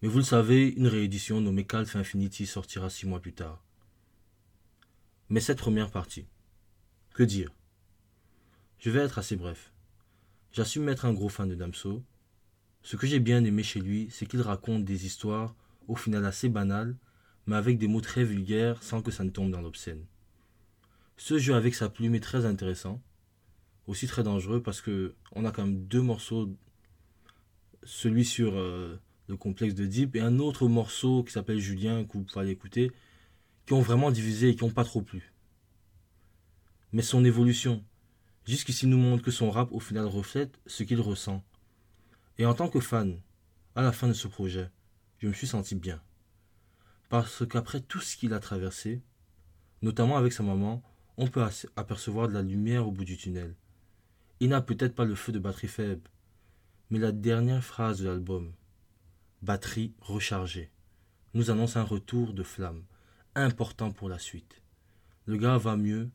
Mais 0.00 0.08
vous 0.08 0.18
le 0.18 0.24
savez, 0.24 0.68
une 0.68 0.86
réédition 0.86 1.40
nommée 1.40 1.66
Calf 1.66 1.96
Infinity 1.96 2.46
sortira 2.46 2.88
six 2.88 3.06
mois 3.06 3.20
plus 3.20 3.32
tard. 3.32 3.62
Mais 5.28 5.40
cette 5.40 5.58
première 5.58 5.90
partie, 5.90 6.26
que 7.14 7.24
dire? 7.24 7.52
Je 8.78 8.90
vais 8.90 9.00
être 9.00 9.18
assez 9.18 9.36
bref. 9.36 9.72
J'assume 10.52 10.88
être 10.88 11.04
un 11.04 11.12
gros 11.12 11.28
fan 11.28 11.48
de 11.48 11.54
Damso. 11.54 12.04
Ce 12.82 12.96
que 12.96 13.06
j'ai 13.06 13.20
bien 13.20 13.42
aimé 13.44 13.62
chez 13.62 13.80
lui, 13.80 14.08
c'est 14.10 14.26
qu'il 14.26 14.40
raconte 14.40 14.84
des 14.84 15.04
histoires 15.04 15.56
au 15.88 15.96
final 15.96 16.24
assez 16.24 16.48
banales, 16.48 16.96
mais 17.46 17.56
avec 17.56 17.78
des 17.78 17.88
mots 17.88 18.00
très 18.00 18.22
vulgaires 18.22 18.82
sans 18.82 19.02
que 19.02 19.10
ça 19.10 19.24
ne 19.24 19.30
tombe 19.30 19.50
dans 19.50 19.62
l'obscène. 19.62 20.04
Ce 21.16 21.38
jeu 21.38 21.54
avec 21.54 21.74
sa 21.74 21.88
plume 21.88 22.14
est 22.14 22.20
très 22.20 22.44
intéressant, 22.44 23.02
aussi 23.86 24.06
très 24.06 24.22
dangereux 24.22 24.62
parce 24.62 24.80
que 24.80 25.14
on 25.32 25.44
a 25.44 25.52
quand 25.52 25.64
même 25.64 25.86
deux 25.86 26.02
morceaux. 26.02 26.50
Celui 27.84 28.24
sur 28.24 28.56
euh, 28.56 29.00
le 29.28 29.36
complexe 29.36 29.74
de 29.74 29.86
Deep, 29.86 30.16
et 30.16 30.20
un 30.20 30.38
autre 30.38 30.68
morceau 30.68 31.22
qui 31.22 31.32
s'appelle 31.32 31.58
Julien, 31.58 32.04
que 32.04 32.14
vous 32.14 32.24
pouvez 32.24 32.40
aller 32.40 32.50
écouter, 32.50 32.90
qui 33.64 33.72
ont 33.72 33.80
vraiment 33.80 34.10
divisé 34.10 34.50
et 34.50 34.56
qui 34.56 34.64
n'ont 34.64 34.70
pas 34.70 34.84
trop 34.84 35.02
plu. 35.02 35.32
Mais 36.92 37.02
son 37.02 37.24
évolution, 37.24 37.84
jusqu'ici 38.44 38.86
nous 38.86 38.98
montre 38.98 39.22
que 39.22 39.30
son 39.30 39.50
rap 39.50 39.68
au 39.72 39.80
final 39.80 40.06
reflète 40.06 40.58
ce 40.66 40.82
qu'il 40.82 41.00
ressent. 41.00 41.44
Et 42.38 42.46
en 42.46 42.54
tant 42.54 42.68
que 42.68 42.80
fan, 42.80 43.20
à 43.74 43.82
la 43.82 43.92
fin 43.92 44.08
de 44.08 44.12
ce 44.12 44.28
projet, 44.28 44.70
je 45.18 45.28
me 45.28 45.32
suis 45.32 45.46
senti 45.46 45.74
bien. 45.74 46.00
Parce 47.08 47.46
qu'après 47.46 47.80
tout 47.80 48.00
ce 48.00 48.16
qu'il 48.16 48.32
a 48.34 48.40
traversé, 48.40 49.00
notamment 49.82 50.16
avec 50.16 50.32
sa 50.32 50.42
maman, 50.42 50.82
on 51.16 51.28
peut 51.28 51.44
apercevoir 51.76 52.28
de 52.28 52.34
la 52.34 52.42
lumière 52.42 52.86
au 52.86 52.92
bout 52.92 53.04
du 53.04 53.16
tunnel. 53.16 53.54
Il 54.38 54.50
n'a 54.50 54.60
peut-être 54.60 54.94
pas 54.94 55.06
le 55.06 55.14
feu 55.14 55.32
de 55.32 55.38
batterie 55.38 55.66
faible, 55.66 56.10
mais 56.90 56.98
la 56.98 57.10
dernière 57.10 57.64
phrase 57.64 58.00
de 58.00 58.06
l'album, 58.06 58.52
batterie 59.40 59.94
rechargée, 60.00 60.70
nous 61.32 61.50
annonce 61.50 61.76
un 61.76 61.82
retour 61.82 62.34
de 62.34 62.42
flamme, 62.42 62.84
important 63.34 63.92
pour 63.92 64.10
la 64.10 64.18
suite. 64.18 64.60
Le 65.24 65.38
gars 65.38 65.56
va 65.56 65.78
mieux, 65.78 66.10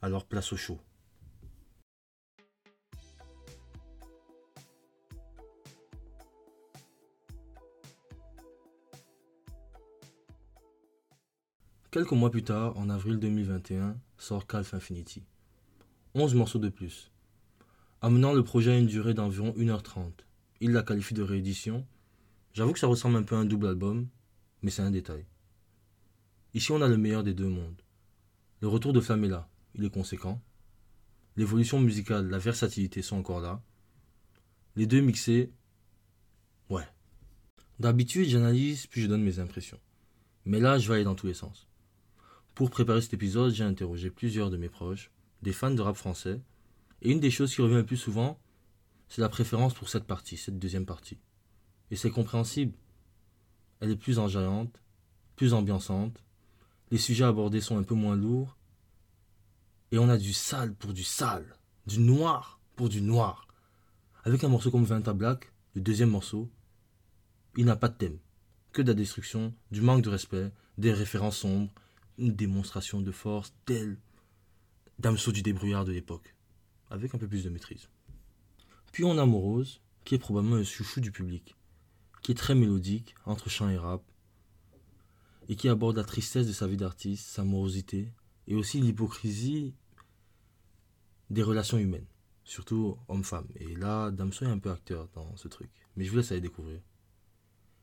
alors 0.00 0.26
place 0.26 0.52
au 0.52 0.56
chaud. 0.56 0.80
Quelques 11.92 12.10
mois 12.10 12.30
plus 12.30 12.42
tard, 12.42 12.76
en 12.76 12.90
avril 12.90 13.20
2021, 13.20 13.96
sort 14.18 14.48
Calf 14.48 14.74
Infinity. 14.74 15.22
11 16.14 16.34
morceaux 16.34 16.58
de 16.58 16.68
plus. 16.68 17.11
Amenant 18.04 18.32
le 18.32 18.42
projet 18.42 18.72
à 18.72 18.78
une 18.78 18.88
durée 18.88 19.14
d'environ 19.14 19.54
1h30. 19.56 20.10
Il 20.60 20.72
la 20.72 20.82
qualifie 20.82 21.14
de 21.14 21.22
réédition. 21.22 21.86
J'avoue 22.52 22.72
que 22.72 22.80
ça 22.80 22.88
ressemble 22.88 23.16
un 23.16 23.22
peu 23.22 23.36
à 23.36 23.38
un 23.38 23.44
double 23.44 23.68
album, 23.68 24.08
mais 24.60 24.72
c'est 24.72 24.82
un 24.82 24.90
détail. 24.90 25.24
Ici, 26.52 26.72
on 26.72 26.82
a 26.82 26.88
le 26.88 26.96
meilleur 26.96 27.22
des 27.22 27.32
deux 27.32 27.46
mondes. 27.46 27.80
Le 28.60 28.66
retour 28.66 28.92
de 28.92 28.98
là, 29.28 29.48
il 29.76 29.84
est 29.84 29.90
conséquent. 29.90 30.42
L'évolution 31.36 31.78
musicale, 31.78 32.28
la 32.28 32.38
versatilité 32.38 33.02
sont 33.02 33.18
encore 33.18 33.40
là. 33.40 33.62
Les 34.74 34.86
deux 34.86 35.00
mixés, 35.00 35.52
ouais. 36.70 36.88
D'habitude, 37.78 38.28
j'analyse 38.28 38.88
puis 38.88 39.02
je 39.02 39.06
donne 39.06 39.22
mes 39.22 39.38
impressions. 39.38 39.78
Mais 40.44 40.58
là, 40.58 40.76
je 40.76 40.88
vais 40.88 40.96
aller 40.96 41.04
dans 41.04 41.14
tous 41.14 41.28
les 41.28 41.34
sens. 41.34 41.68
Pour 42.56 42.68
préparer 42.68 43.00
cet 43.00 43.14
épisode, 43.14 43.54
j'ai 43.54 43.62
interrogé 43.62 44.10
plusieurs 44.10 44.50
de 44.50 44.56
mes 44.56 44.68
proches, 44.68 45.12
des 45.42 45.52
fans 45.52 45.70
de 45.70 45.80
rap 45.80 45.94
français, 45.94 46.40
et 47.02 47.10
une 47.10 47.20
des 47.20 47.30
choses 47.30 47.54
qui 47.54 47.60
revient 47.60 47.74
le 47.74 47.86
plus 47.86 47.96
souvent, 47.96 48.40
c'est 49.08 49.20
la 49.20 49.28
préférence 49.28 49.74
pour 49.74 49.88
cette 49.88 50.04
partie, 50.04 50.36
cette 50.36 50.58
deuxième 50.58 50.86
partie. 50.86 51.18
Et 51.90 51.96
c'est 51.96 52.10
compréhensible. 52.10 52.72
Elle 53.80 53.90
est 53.90 53.96
plus 53.96 54.18
enjaillante, 54.18 54.80
plus 55.36 55.52
ambiançante, 55.52 56.22
les 56.92 56.98
sujets 56.98 57.24
abordés 57.24 57.60
sont 57.60 57.76
un 57.76 57.82
peu 57.82 57.94
moins 57.94 58.16
lourds, 58.16 58.56
et 59.90 59.98
on 59.98 60.08
a 60.08 60.16
du 60.16 60.32
sale 60.32 60.74
pour 60.74 60.92
du 60.92 61.02
sale, 61.02 61.56
du 61.86 61.98
noir 61.98 62.60
pour 62.76 62.88
du 62.88 63.02
noir. 63.02 63.48
Avec 64.24 64.44
un 64.44 64.48
morceau 64.48 64.70
comme 64.70 64.84
Venta 64.84 65.12
Black, 65.12 65.52
le 65.74 65.80
deuxième 65.80 66.10
morceau, 66.10 66.50
il 67.56 67.64
n'a 67.64 67.76
pas 67.76 67.88
de 67.88 67.96
thème, 67.96 68.18
que 68.72 68.82
de 68.82 68.88
la 68.88 68.94
destruction, 68.94 69.52
du 69.70 69.80
manque 69.80 70.02
de 70.02 70.10
respect, 70.10 70.52
des 70.78 70.92
références 70.92 71.38
sombres, 71.38 71.72
une 72.18 72.34
démonstration 72.34 73.00
de 73.00 73.10
force 73.10 73.52
telle 73.64 73.98
Damso 74.98 75.32
du 75.32 75.42
débrouillard 75.42 75.84
de 75.84 75.92
l'époque, 75.92 76.31
avec 76.92 77.14
un 77.14 77.18
peu 77.18 77.26
plus 77.26 77.44
de 77.44 77.48
maîtrise. 77.48 77.88
Puis 78.92 79.04
on 79.04 79.16
a 79.16 79.24
Morose, 79.24 79.80
qui 80.04 80.14
est 80.14 80.18
probablement 80.18 80.56
un 80.56 80.64
chouchou 80.64 81.00
du 81.00 81.10
public, 81.10 81.56
qui 82.22 82.32
est 82.32 82.36
très 82.36 82.54
mélodique, 82.54 83.14
entre 83.24 83.48
chant 83.48 83.70
et 83.70 83.78
rap, 83.78 84.02
et 85.48 85.56
qui 85.56 85.68
aborde 85.68 85.96
la 85.96 86.04
tristesse 86.04 86.46
de 86.46 86.52
sa 86.52 86.66
vie 86.66 86.76
d'artiste, 86.76 87.26
sa 87.26 87.44
morosité, 87.44 88.12
et 88.46 88.54
aussi 88.54 88.80
l'hypocrisie 88.80 89.74
des 91.30 91.42
relations 91.42 91.78
humaines, 91.78 92.06
surtout 92.44 92.98
homme-femme. 93.08 93.48
Et 93.56 93.74
là, 93.74 94.10
Damso 94.10 94.44
est 94.44 94.48
un 94.48 94.58
peu 94.58 94.70
acteur 94.70 95.08
dans 95.14 95.34
ce 95.36 95.48
truc, 95.48 95.70
mais 95.96 96.04
je 96.04 96.10
vous 96.10 96.18
laisse 96.18 96.30
aller 96.30 96.42
découvrir. 96.42 96.80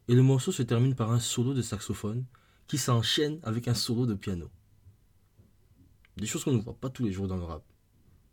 Et 0.08 0.14
le 0.14 0.22
morceau 0.22 0.52
se 0.52 0.62
termine 0.62 0.96
par 0.96 1.12
un 1.12 1.20
solo 1.20 1.54
de 1.54 1.62
saxophone 1.64 2.26
qui 2.68 2.78
s'enchaîne 2.78 3.40
avec 3.42 3.68
un 3.68 3.74
solo 3.74 4.06
de 4.06 4.14
piano. 4.14 4.50
Des 6.18 6.28
choses 6.28 6.44
qu'on 6.44 6.54
ne 6.54 6.62
voit 6.62 6.78
pas 6.78 6.90
tous 6.90 7.06
les 7.06 7.12
jours 7.12 7.28
dans 7.28 7.38
le 7.38 7.44
rap. 7.44 7.64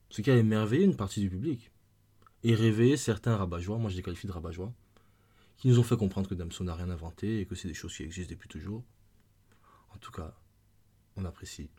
Ce 0.08 0.22
qui 0.22 0.30
a 0.30 0.36
émerveillé 0.36 0.84
une 0.84 0.96
partie 0.96 1.20
du 1.20 1.30
public. 1.30 1.70
Et 2.42 2.54
réveillé 2.54 2.96
certains 2.96 3.36
rabat 3.36 3.58
moi 3.66 3.90
je 3.90 3.96
les 3.96 4.02
qualifie 4.02 4.26
de 4.26 4.32
rabat 4.32 4.50
qui 5.56 5.68
nous 5.68 5.78
ont 5.78 5.82
fait 5.82 5.96
comprendre 5.96 6.28
que 6.28 6.34
Damso 6.34 6.64
n'a 6.64 6.74
rien 6.74 6.90
inventé 6.90 7.40
et 7.40 7.46
que 7.46 7.54
c'est 7.54 7.66
des 7.66 7.74
choses 7.74 7.96
qui 7.96 8.02
existent 8.02 8.30
depuis 8.30 8.48
toujours. 8.48 8.84
En 9.94 9.98
tout 9.98 10.12
cas, 10.12 10.34
on 11.16 11.24
apprécie. 11.24 11.70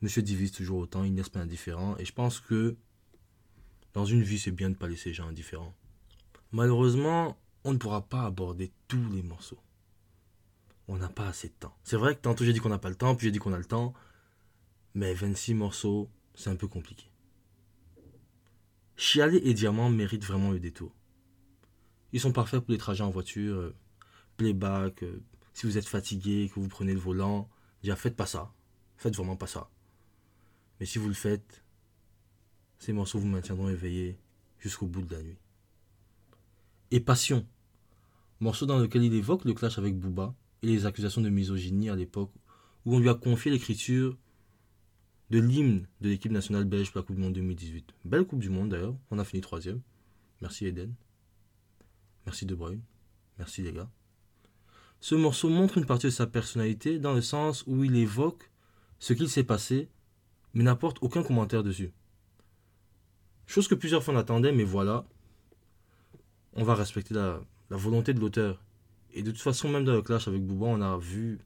Monsieur 0.00 0.22
divise 0.22 0.52
toujours 0.52 0.78
autant, 0.78 1.02
il 1.02 1.12
n'est 1.12 1.22
pas 1.24 1.40
indifférent, 1.40 1.96
et 1.98 2.04
je 2.04 2.12
pense 2.12 2.38
que 2.38 2.76
dans 3.94 4.04
une 4.04 4.22
vie, 4.22 4.38
c'est 4.38 4.52
bien 4.52 4.68
de 4.68 4.74
ne 4.74 4.78
pas 4.78 4.86
laisser 4.86 5.08
les 5.10 5.14
gens 5.14 5.26
indifférents. 5.26 5.74
Malheureusement, 6.52 7.36
on 7.64 7.72
ne 7.72 7.78
pourra 7.78 8.02
pas 8.02 8.22
aborder 8.22 8.70
tous 8.86 9.10
les 9.10 9.22
morceaux 9.22 9.58
on 10.88 10.96
n'a 10.96 11.08
pas 11.08 11.28
assez 11.28 11.48
de 11.48 11.54
temps. 11.54 11.74
C'est 11.82 11.96
vrai 11.96 12.14
que 12.14 12.20
tantôt 12.20 12.44
j'ai 12.44 12.52
dit 12.52 12.60
qu'on 12.60 12.68
n'a 12.68 12.78
pas 12.78 12.90
le 12.90 12.94
temps, 12.94 13.14
puis 13.14 13.26
j'ai 13.26 13.30
dit 13.30 13.38
qu'on 13.38 13.52
a 13.52 13.58
le 13.58 13.64
temps, 13.64 13.94
mais 14.94 15.14
26 15.14 15.54
morceaux, 15.54 16.10
c'est 16.34 16.50
un 16.50 16.56
peu 16.56 16.68
compliqué. 16.68 17.06
Chialer 18.96 19.40
et 19.44 19.54
Diamant 19.54 19.90
méritent 19.90 20.24
vraiment 20.24 20.50
le 20.50 20.60
détour. 20.60 20.94
Ils 22.12 22.20
sont 22.20 22.32
parfaits 22.32 22.60
pour 22.60 22.72
les 22.72 22.78
trajets 22.78 23.02
en 23.02 23.10
voiture, 23.10 23.56
euh, 23.56 23.74
playback, 24.36 25.02
euh, 25.02 25.22
si 25.52 25.66
vous 25.66 25.78
êtes 25.78 25.86
fatigué, 25.86 26.50
que 26.52 26.60
vous 26.60 26.68
prenez 26.68 26.92
le 26.92 27.00
volant, 27.00 27.48
déjà 27.82 27.96
faites 27.96 28.16
pas 28.16 28.26
ça. 28.26 28.52
Faites 28.96 29.16
vraiment 29.16 29.36
pas 29.36 29.46
ça. 29.46 29.68
Mais 30.78 30.86
si 30.86 30.98
vous 30.98 31.08
le 31.08 31.14
faites, 31.14 31.64
ces 32.78 32.92
morceaux 32.92 33.18
vous 33.18 33.26
maintiendront 33.26 33.68
éveillé 33.68 34.18
jusqu'au 34.58 34.86
bout 34.86 35.02
de 35.02 35.14
la 35.14 35.22
nuit. 35.22 35.38
Et 36.90 37.00
Passion, 37.00 37.46
morceau 38.40 38.66
dans 38.66 38.78
lequel 38.78 39.02
il 39.02 39.14
évoque 39.14 39.44
le 39.44 39.54
clash 39.54 39.78
avec 39.78 39.98
Booba, 39.98 40.34
et 40.62 40.66
les 40.66 40.86
accusations 40.86 41.20
de 41.20 41.28
misogynie 41.28 41.90
à 41.90 41.96
l'époque, 41.96 42.32
où 42.84 42.94
on 42.94 42.98
lui 42.98 43.08
a 43.08 43.14
confié 43.14 43.50
l'écriture 43.50 44.16
de 45.34 45.40
l'hymne 45.40 45.88
de 46.00 46.10
l'équipe 46.10 46.30
nationale 46.30 46.64
belge 46.64 46.92
pour 46.92 47.00
la 47.00 47.04
Coupe 47.04 47.16
du 47.16 47.22
Monde 47.22 47.32
2018. 47.32 47.92
Belle 48.04 48.24
Coupe 48.24 48.38
du 48.38 48.50
Monde 48.50 48.68
d'ailleurs, 48.68 48.94
on 49.10 49.18
a 49.18 49.24
fini 49.24 49.40
troisième. 49.40 49.80
Merci 50.40 50.66
Eden. 50.66 50.94
Merci 52.24 52.46
De 52.46 52.54
Bruyne. 52.54 52.82
Merci 53.36 53.62
les 53.62 53.72
gars. 53.72 53.90
Ce 55.00 55.16
morceau 55.16 55.48
montre 55.48 55.76
une 55.76 55.86
partie 55.86 56.06
de 56.06 56.12
sa 56.12 56.28
personnalité 56.28 57.00
dans 57.00 57.14
le 57.14 57.20
sens 57.20 57.64
où 57.66 57.82
il 57.82 57.96
évoque 57.96 58.48
ce 59.00 59.12
qu'il 59.12 59.28
s'est 59.28 59.42
passé, 59.42 59.88
mais 60.52 60.62
n'apporte 60.62 60.98
aucun 61.00 61.24
commentaire 61.24 61.64
dessus. 61.64 61.90
Chose 63.46 63.66
que 63.66 63.74
plusieurs 63.74 64.04
fans 64.04 64.14
attendaient, 64.14 64.52
mais 64.52 64.62
voilà, 64.62 65.04
on 66.52 66.62
va 66.62 66.76
respecter 66.76 67.12
la, 67.12 67.40
la 67.70 67.76
volonté 67.76 68.14
de 68.14 68.20
l'auteur 68.20 68.62
et 69.12 69.24
de 69.24 69.32
toute 69.32 69.42
façon, 69.42 69.68
même 69.68 69.84
dans 69.84 69.94
le 69.94 70.02
clash 70.02 70.28
avec 70.28 70.46
Bouba, 70.46 70.66
on 70.66 70.80
a 70.80 70.96
vu 70.96 71.40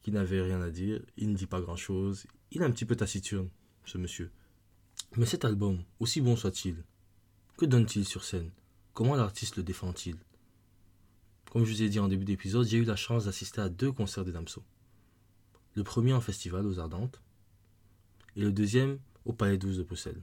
qu'il 0.00 0.14
n'avait 0.14 0.40
rien 0.40 0.62
à 0.62 0.70
dire. 0.70 1.02
Il 1.18 1.30
ne 1.30 1.34
dit 1.34 1.46
pas 1.46 1.60
grand-chose. 1.60 2.26
Il 2.50 2.62
est 2.62 2.64
un 2.64 2.70
petit 2.70 2.86
peu 2.86 2.96
taciturne, 2.96 3.50
ce 3.84 3.98
monsieur. 3.98 4.30
Mais 5.16 5.26
cet 5.26 5.44
album, 5.44 5.82
aussi 6.00 6.20
bon 6.20 6.36
soit-il, 6.36 6.82
que 7.56 7.66
donne-t-il 7.66 8.04
sur 8.04 8.24
scène? 8.24 8.50
Comment 8.94 9.16
l'artiste 9.16 9.56
le 9.56 9.62
défend-il? 9.62 10.16
Comme 11.50 11.64
je 11.64 11.72
vous 11.72 11.82
ai 11.82 11.88
dit 11.88 11.98
en 11.98 12.08
début 12.08 12.24
d'épisode, 12.24 12.66
j'ai 12.66 12.78
eu 12.78 12.84
la 12.84 12.96
chance 12.96 13.24
d'assister 13.24 13.60
à 13.60 13.68
deux 13.68 13.92
concerts 13.92 14.24
de 14.24 14.32
Damso. 14.32 14.62
Le 15.74 15.84
premier 15.84 16.12
en 16.12 16.20
festival 16.20 16.66
aux 16.66 16.78
Ardentes 16.78 17.22
et 18.36 18.40
le 18.40 18.52
deuxième 18.52 18.98
au 19.24 19.32
Palais 19.32 19.58
12 19.58 19.78
de 19.78 19.82
Bruxelles. 19.82 20.22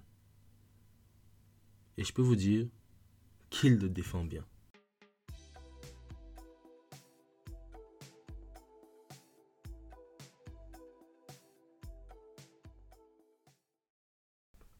Et 1.98 2.04
je 2.04 2.14
peux 2.14 2.22
vous 2.22 2.36
dire 2.36 2.68
qu'il 3.50 3.78
le 3.78 3.90
défend 3.90 4.26
bien. 4.26 4.46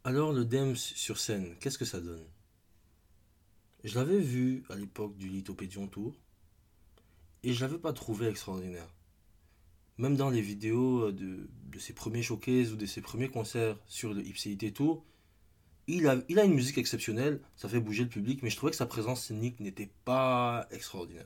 Alors 0.08 0.34
le 0.34 0.46
Dems 0.46 0.76
sur 0.76 1.18
scène, 1.18 1.56
qu'est-ce 1.60 1.80
que 1.80 1.84
ça 1.84 2.00
donne? 2.00 2.24
Je 3.84 3.96
l'avais 3.96 4.20
vu 4.20 4.64
à 4.70 4.76
l'époque 4.76 5.18
du 5.18 5.30
Lithopédion 5.30 5.88
Tour 5.88 6.16
et 7.42 7.54
je 7.54 7.62
l'avais 7.62 7.80
pas 7.80 7.92
trouvé 7.92 8.28
extraordinaire. 8.28 8.88
Même 9.98 10.16
dans 10.16 10.30
les 10.30 10.42
vidéos 10.42 11.12
de, 11.12 11.50
ses 11.80 11.94
premiers 11.94 12.22
showcases 12.22 12.72
ou 12.72 12.76
de 12.76 12.86
ses 12.86 13.02
premiers 13.02 13.30
concerts 13.30 13.80
sur 13.88 14.14
le 14.14 14.24
Ipséité 14.24 14.72
Tour, 14.72 15.04
il 15.88 16.08
a, 16.08 16.18
il 16.30 16.38
a 16.38 16.44
une 16.44 16.54
musique 16.54 16.78
exceptionnelle, 16.78 17.42
ça 17.56 17.68
fait 17.68 17.80
bouger 17.80 18.04
le 18.04 18.10
public, 18.10 18.44
mais 18.44 18.52
je 18.52 18.58
trouvais 18.58 18.74
que 18.74 18.78
sa 18.78 18.86
présence 18.86 19.24
scénique 19.24 19.60
n'était 19.60 19.90
pas 20.04 20.68
extraordinaire. 20.70 21.26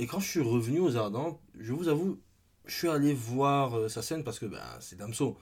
Et 0.00 0.08
quand 0.08 0.18
je 0.18 0.28
suis 0.28 0.40
revenu 0.40 0.80
aux 0.80 0.96
Ardentes, 0.96 1.40
je 1.60 1.72
vous 1.72 1.86
avoue, 1.86 2.20
je 2.64 2.74
suis 2.74 2.88
allé 2.88 3.14
voir 3.14 3.78
euh, 3.78 3.88
sa 3.88 4.02
scène 4.02 4.24
parce 4.24 4.40
que 4.40 4.46
ben, 4.46 4.64
c'est 4.80 4.96
Damso. 4.96 5.38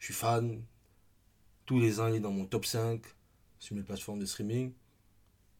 Je 0.00 0.06
suis 0.06 0.14
fan, 0.14 0.64
tous 1.70 1.78
les 1.78 2.00
ans, 2.00 2.08
il 2.08 2.16
est 2.16 2.20
dans 2.20 2.32
mon 2.32 2.46
top 2.46 2.66
5 2.66 3.00
sur 3.60 3.76
mes 3.76 3.84
plateformes 3.84 4.18
de 4.18 4.26
streaming. 4.26 4.72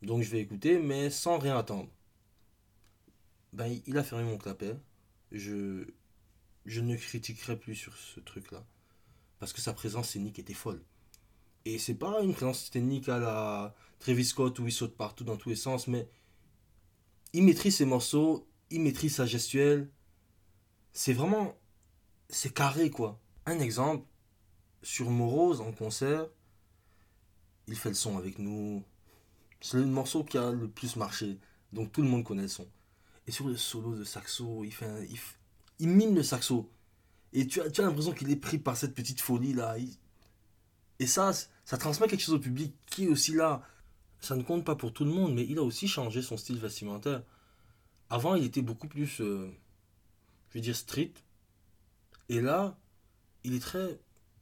Donc 0.03 0.23
je 0.23 0.31
vais 0.31 0.41
écouter, 0.41 0.81
mais 0.81 1.09
sans 1.09 1.39
rien 1.39 1.57
attendre. 1.57 1.89
Ben, 3.53 3.81
il 3.87 3.97
a 3.97 4.03
fermé 4.03 4.25
mon 4.25 4.37
clapet. 4.37 4.77
Je, 5.31 5.87
je 6.67 6.81
ne 6.81 6.97
critiquerai 6.97 7.57
plus 7.57 7.77
sur 7.77 7.97
ce 7.97 8.19
truc-là. 8.19 8.67
Parce 9.39 9.53
que 9.53 9.61
sa 9.61 9.73
présence 9.73 10.09
scénique 10.09 10.41
était 10.41 10.53
folle. 10.53 10.83
Et 11.65 11.79
c'est 11.79 11.95
pas 11.95 12.21
une 12.23 12.35
présence 12.35 12.69
scénique 12.73 13.09
à 13.09 13.21
la 13.21 13.77
Travis 14.01 14.25
Scott 14.25 14.59
où 14.59 14.67
il 14.67 14.73
saute 14.73 14.97
partout 14.97 15.23
dans 15.23 15.37
tous 15.37 15.51
les 15.51 15.55
sens, 15.55 15.87
mais 15.87 16.09
il 17.35 17.45
maîtrise 17.45 17.77
ses 17.77 17.85
morceaux, 17.85 18.49
il 18.71 18.81
maîtrise 18.81 19.15
sa 19.15 19.27
gestuelle. 19.27 19.89
C'est 20.93 21.13
vraiment. 21.13 21.57
C'est 22.29 22.53
carré, 22.53 22.91
quoi. 22.91 23.21
Un 23.47 23.61
exemple, 23.61 24.05
sur 24.83 25.11
Morose 25.11 25.61
en 25.61 25.73
concert, 25.73 26.27
il 27.67 27.77
fait 27.77 27.91
le 27.91 27.95
son 27.95 28.19
avec 28.19 28.39
nous. 28.39 28.83
C'est 29.61 29.77
le 29.77 29.87
morceau 29.87 30.25
qui 30.25 30.39
a 30.39 30.51
le 30.51 30.69
plus 30.69 30.97
marché. 30.97 31.39
Donc 31.73 31.93
tout 31.93 32.03
le 32.03 32.09
monde 32.09 32.25
connaît 32.25 32.43
le 32.43 32.49
son. 32.49 32.67
Et 33.27 33.33
sur 33.33 33.47
le 33.47 33.57
solo 33.57 33.95
de 33.95 34.05
saxo, 34.05 34.65
il 34.65 34.73
fait 34.73 35.09
il, 35.79 35.89
mine 35.89 36.15
le 36.15 36.23
saxo. 36.23 36.71
Et 37.33 37.47
tu 37.47 37.61
as, 37.61 37.71
tu 37.71 37.81
as 37.81 37.85
l'impression 37.85 38.13
qu'il 38.13 38.31
est 38.31 38.37
pris 38.37 38.59
par 38.59 38.77
cette 38.77 38.95
petite 38.95 39.21
folie 39.21 39.53
là. 39.53 39.77
Et 40.99 41.07
ça, 41.07 41.33
ça 41.65 41.79
transmet 41.79 42.09
quelque 42.09 42.23
chose 42.23 42.35
au 42.35 42.41
public 42.41 42.75
qui 42.87 43.05
est 43.05 43.09
aussi 43.09 43.33
là. 43.33 43.63
Ça 44.21 44.37
ne 44.37 44.43
compte 44.43 44.65
pas 44.65 44.77
pour 44.77 44.93
tout 44.93 45.05
le 45.05 45.11
monde, 45.11 45.35
mais 45.35 45.47
il 45.47 45.59
a 45.59 45.63
aussi 45.63 45.89
changé 45.89 46.21
son 46.21 46.37
style 46.37 46.59
vestimentaire. 46.59 47.23
Avant, 48.11 48.35
il 48.35 48.45
était 48.45 48.61
beaucoup 48.61 48.89
plus, 48.89 49.21
euh, 49.21 49.51
je 50.49 50.55
vais 50.55 50.61
dire, 50.61 50.77
street. 50.77 51.13
Et 52.29 52.41
là, 52.41 52.77
il 53.45 53.55
est 53.55 53.61
très 53.61 53.99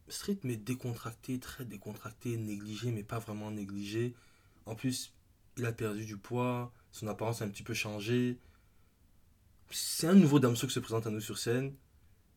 street, 0.08 0.38
mais 0.42 0.56
décontracté, 0.56 1.38
très 1.38 1.64
décontracté, 1.64 2.36
négligé, 2.36 2.90
mais 2.90 3.02
pas 3.02 3.18
vraiment 3.18 3.50
négligé. 3.50 4.14
En 4.66 4.74
plus, 4.74 5.12
il 5.56 5.66
a 5.66 5.72
perdu 5.72 6.04
du 6.04 6.16
poids, 6.16 6.72
son 6.92 7.08
apparence 7.08 7.42
a 7.42 7.44
un 7.44 7.48
petit 7.48 7.62
peu 7.62 7.74
changé. 7.74 8.38
C'est 9.70 10.06
un 10.06 10.14
nouveau 10.14 10.38
Damso 10.38 10.66
qui 10.66 10.72
se 10.72 10.80
présente 10.80 11.06
à 11.06 11.10
nous 11.10 11.20
sur 11.20 11.38
scène. 11.38 11.74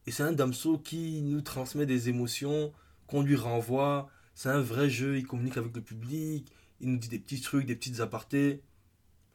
Et 0.08 0.12
c'est 0.12 0.24
un 0.24 0.34
Damso 0.34 0.78
qui 0.78 1.22
nous 1.22 1.42
transmet 1.42 1.86
des 1.86 2.10
émotions, 2.10 2.74
qu'on 3.08 3.22
lui 3.22 3.36
renvoie. 3.36 4.10
C'est 4.34 4.50
un 4.50 4.62
vrai 4.62 4.90
jeu, 4.90 5.18
il 5.18 5.28
communique 5.28 5.58
avec 5.58 5.76
le 5.76 5.82
public, 5.82 6.52
il 6.80 6.92
nous 6.92 6.98
dit 6.98 7.10
des 7.10 7.20
petits 7.20 7.42
trucs, 7.42 7.66
des 7.66 7.76
petites 7.76 8.00
apartés. 8.00 8.62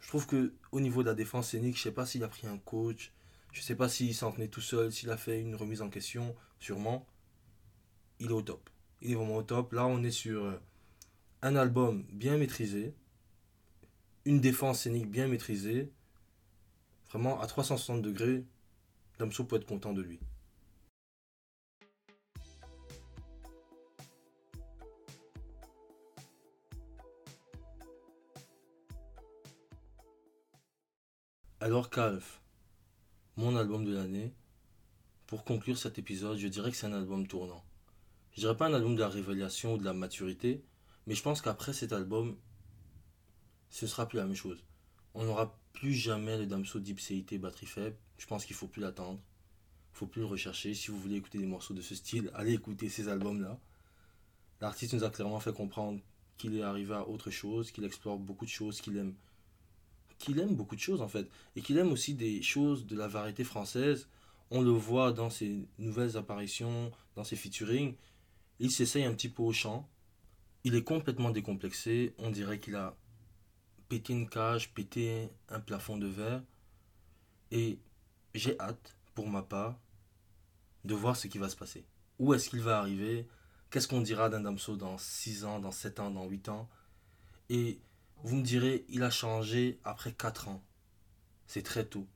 Je 0.01 0.09
trouve 0.09 0.27
que 0.27 0.53
au 0.73 0.81
niveau 0.81 1.03
de 1.03 1.09
la 1.09 1.15
défense 1.15 1.51
scénique, 1.51 1.77
je 1.77 1.83
sais 1.83 1.93
pas 1.93 2.07
s'il 2.07 2.25
a 2.25 2.29
pris 2.29 2.47
un 2.47 2.59
coach, 2.59 3.13
je 3.53 3.61
sais 3.61 3.75
pas 3.75 3.89
s'il 3.89 4.15
s'en 4.15 4.33
tenait 4.33 4.49
tout 4.49 4.61
seul, 4.61 4.93
s'il 4.93 5.11
a 5.11 5.17
fait 5.17 5.41
une 5.41 5.55
remise 5.55 5.83
en 5.83 5.89
question, 5.89 6.35
sûrement. 6.59 7.07
Il 8.19 8.29
est 8.29 8.33
au 8.33 8.43
top. 8.43 8.71
Il 9.03 9.13
est 9.13 9.15
vraiment 9.15 9.37
au 9.37 9.43
top. 9.43 9.73
Là, 9.73 9.87
on 9.87 10.03
est 10.03 10.11
sur 10.11 10.45
euh, 10.45 10.61
un 11.43 11.57
album 11.57 12.05
bien 12.11 12.39
maîtrisé, 12.39 12.95
une 14.25 14.41
défense 14.41 14.81
scénique 14.81 15.11
bien 15.11 15.29
maîtrisée, 15.29 15.91
vraiment 17.11 17.41
à 17.41 17.47
360 17.47 18.03
degrés. 18.03 18.45
Damso 19.19 19.45
peut 19.45 19.57
être 19.57 19.67
content 19.67 19.93
de 19.93 20.03
lui. 20.03 20.19
Alors 31.61 31.91
Calf, 31.91 32.41
mon 33.37 33.57
album 33.57 33.85
de 33.85 33.95
l'année, 33.95 34.33
pour 35.27 35.43
conclure 35.43 35.77
cet 35.79 35.99
épisode, 35.99 36.39
je 36.39 36.49
dirais 36.49 36.71
que 36.71 36.77
c'est 36.77 36.87
un 36.87 36.93
album 36.93 37.27
tournant. 37.27 37.65
Je 38.37 38.43
dirais 38.43 38.57
pas 38.57 38.67
un 38.67 38.75
album 38.75 38.95
de 38.95 39.01
la 39.01 39.09
révélation 39.09 39.75
ou 39.75 39.79
de 39.79 39.85
la 39.85 39.95
maturité, 39.95 40.63
mais 41.07 41.15
je 41.15 41.23
pense 41.23 41.41
qu'après 41.41 41.73
cet 41.73 41.95
album, 41.95 42.37
ce 43.71 43.87
sera 43.87 44.07
plus 44.07 44.19
la 44.19 44.27
même 44.27 44.37
chose. 44.37 44.63
On 45.15 45.25
n'aura 45.25 45.59
plus 45.73 45.95
jamais 45.95 46.37
le 46.37 46.45
Damso 46.45 46.79
CIT 46.85 47.39
batterie 47.39 47.65
faible. 47.65 47.97
Je 48.19 48.27
pense 48.27 48.45
qu'il 48.45 48.55
faut 48.55 48.69
plus 48.69 48.83
l'attendre. 48.83 49.19
Il 49.95 49.97
faut 49.97 50.07
plus 50.07 50.21
le 50.21 50.27
rechercher. 50.27 50.75
Si 50.75 50.91
vous 50.91 50.99
voulez 51.01 51.17
écouter 51.17 51.39
des 51.39 51.47
morceaux 51.47 51.73
de 51.73 51.81
ce 51.81 51.95
style, 51.95 52.31
allez 52.35 52.53
écouter 52.53 52.91
ces 52.91 53.09
albums-là. 53.09 53.59
L'artiste 54.61 54.93
nous 54.93 55.05
a 55.05 55.11
clairement 55.11 55.41
fait 55.41 55.55
comprendre 55.55 56.01
qu'il 56.37 56.57
est 56.57 56.63
arrivé 56.63 56.93
à 56.93 57.09
autre 57.09 57.31
chose, 57.31 57.71
qu'il 57.71 57.85
explore 57.85 58.19
beaucoup 58.19 58.45
de 58.45 58.51
choses, 58.51 58.83
qu'il 58.83 58.99
aime 58.99 59.15
qu'il 60.19 60.39
aime 60.39 60.55
beaucoup 60.55 60.77
de 60.77 60.81
choses 60.81 61.03
en 61.03 61.09
fait, 61.09 61.29
et 61.57 61.61
qu'il 61.61 61.77
aime 61.77 61.93
aussi 61.93 62.15
des 62.15 62.41
choses 62.41 62.87
de 62.87 62.97
la 62.97 63.07
variété 63.07 63.45
française. 63.45 64.09
On 64.51 64.63
le 64.63 64.71
voit 64.71 65.13
dans 65.13 65.29
ses 65.29 65.67
nouvelles 65.79 66.17
apparitions, 66.17 66.91
dans 67.17 67.25
ses 67.25 67.37
featuring. 67.37 67.95
Il 68.59 68.71
s'essaye 68.71 69.05
un 69.05 69.13
petit 69.13 69.29
peu 69.29 69.43
au 69.43 69.53
chant. 69.53 69.89
Il 70.65 70.75
est 70.75 70.85
complètement 70.85 71.31
décomplexé. 71.31 72.15
On 72.19 72.31
dirait 72.31 72.59
qu'il 72.59 72.75
a 72.75 72.97
pété 73.89 74.13
une 74.13 74.29
cage, 74.29 74.73
pété 74.73 75.29
un 75.49 75.61
plafond 75.61 75.97
de 75.97 76.07
verre. 76.07 76.43
Et 77.51 77.79
j'ai 78.35 78.59
hâte, 78.59 78.97
pour 79.15 79.29
ma 79.29 79.43
part, 79.43 79.79
de 80.85 80.95
voir 80.95 81.17
ce 81.17 81.29
qui 81.29 81.39
va 81.39 81.49
se 81.49 81.57
passer. 81.57 81.85
Où 82.19 82.35
est-ce 82.35 82.49
qu'il 82.49 82.61
va 82.61 82.79
arriver? 82.79 83.29
Qu'est-ce 83.71 83.89
qu'on 83.89 84.01
dira 84.01 84.29
d'un 84.29 84.41
Damso 84.41 84.77
dans 84.77 84.99
6 84.99 85.45
ans, 85.45 85.59
dans 85.59 85.73
7 85.73 86.01
ans, 86.01 86.11
dans 86.11 86.27
8 86.27 86.49
ans? 86.49 86.69
Et 87.51 87.79
vous 88.23 88.37
me 88.37 88.43
direz, 88.43 88.85
il 88.89 89.03
a 89.03 89.11
changé 89.11 89.79
après 89.85 90.13
4 90.13 90.49
ans. 90.49 90.63
C'est 91.47 91.63
très 91.63 91.85
tôt. 91.85 92.07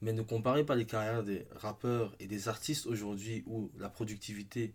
Mais 0.00 0.12
ne 0.12 0.22
comparez 0.22 0.64
pas 0.64 0.74
les 0.74 0.86
carrières 0.86 1.22
des 1.22 1.46
rappeurs 1.56 2.14
et 2.20 2.26
des 2.26 2.48
artistes 2.48 2.86
aujourd'hui 2.86 3.42
où 3.46 3.70
la 3.76 3.88
productivité 3.88 4.74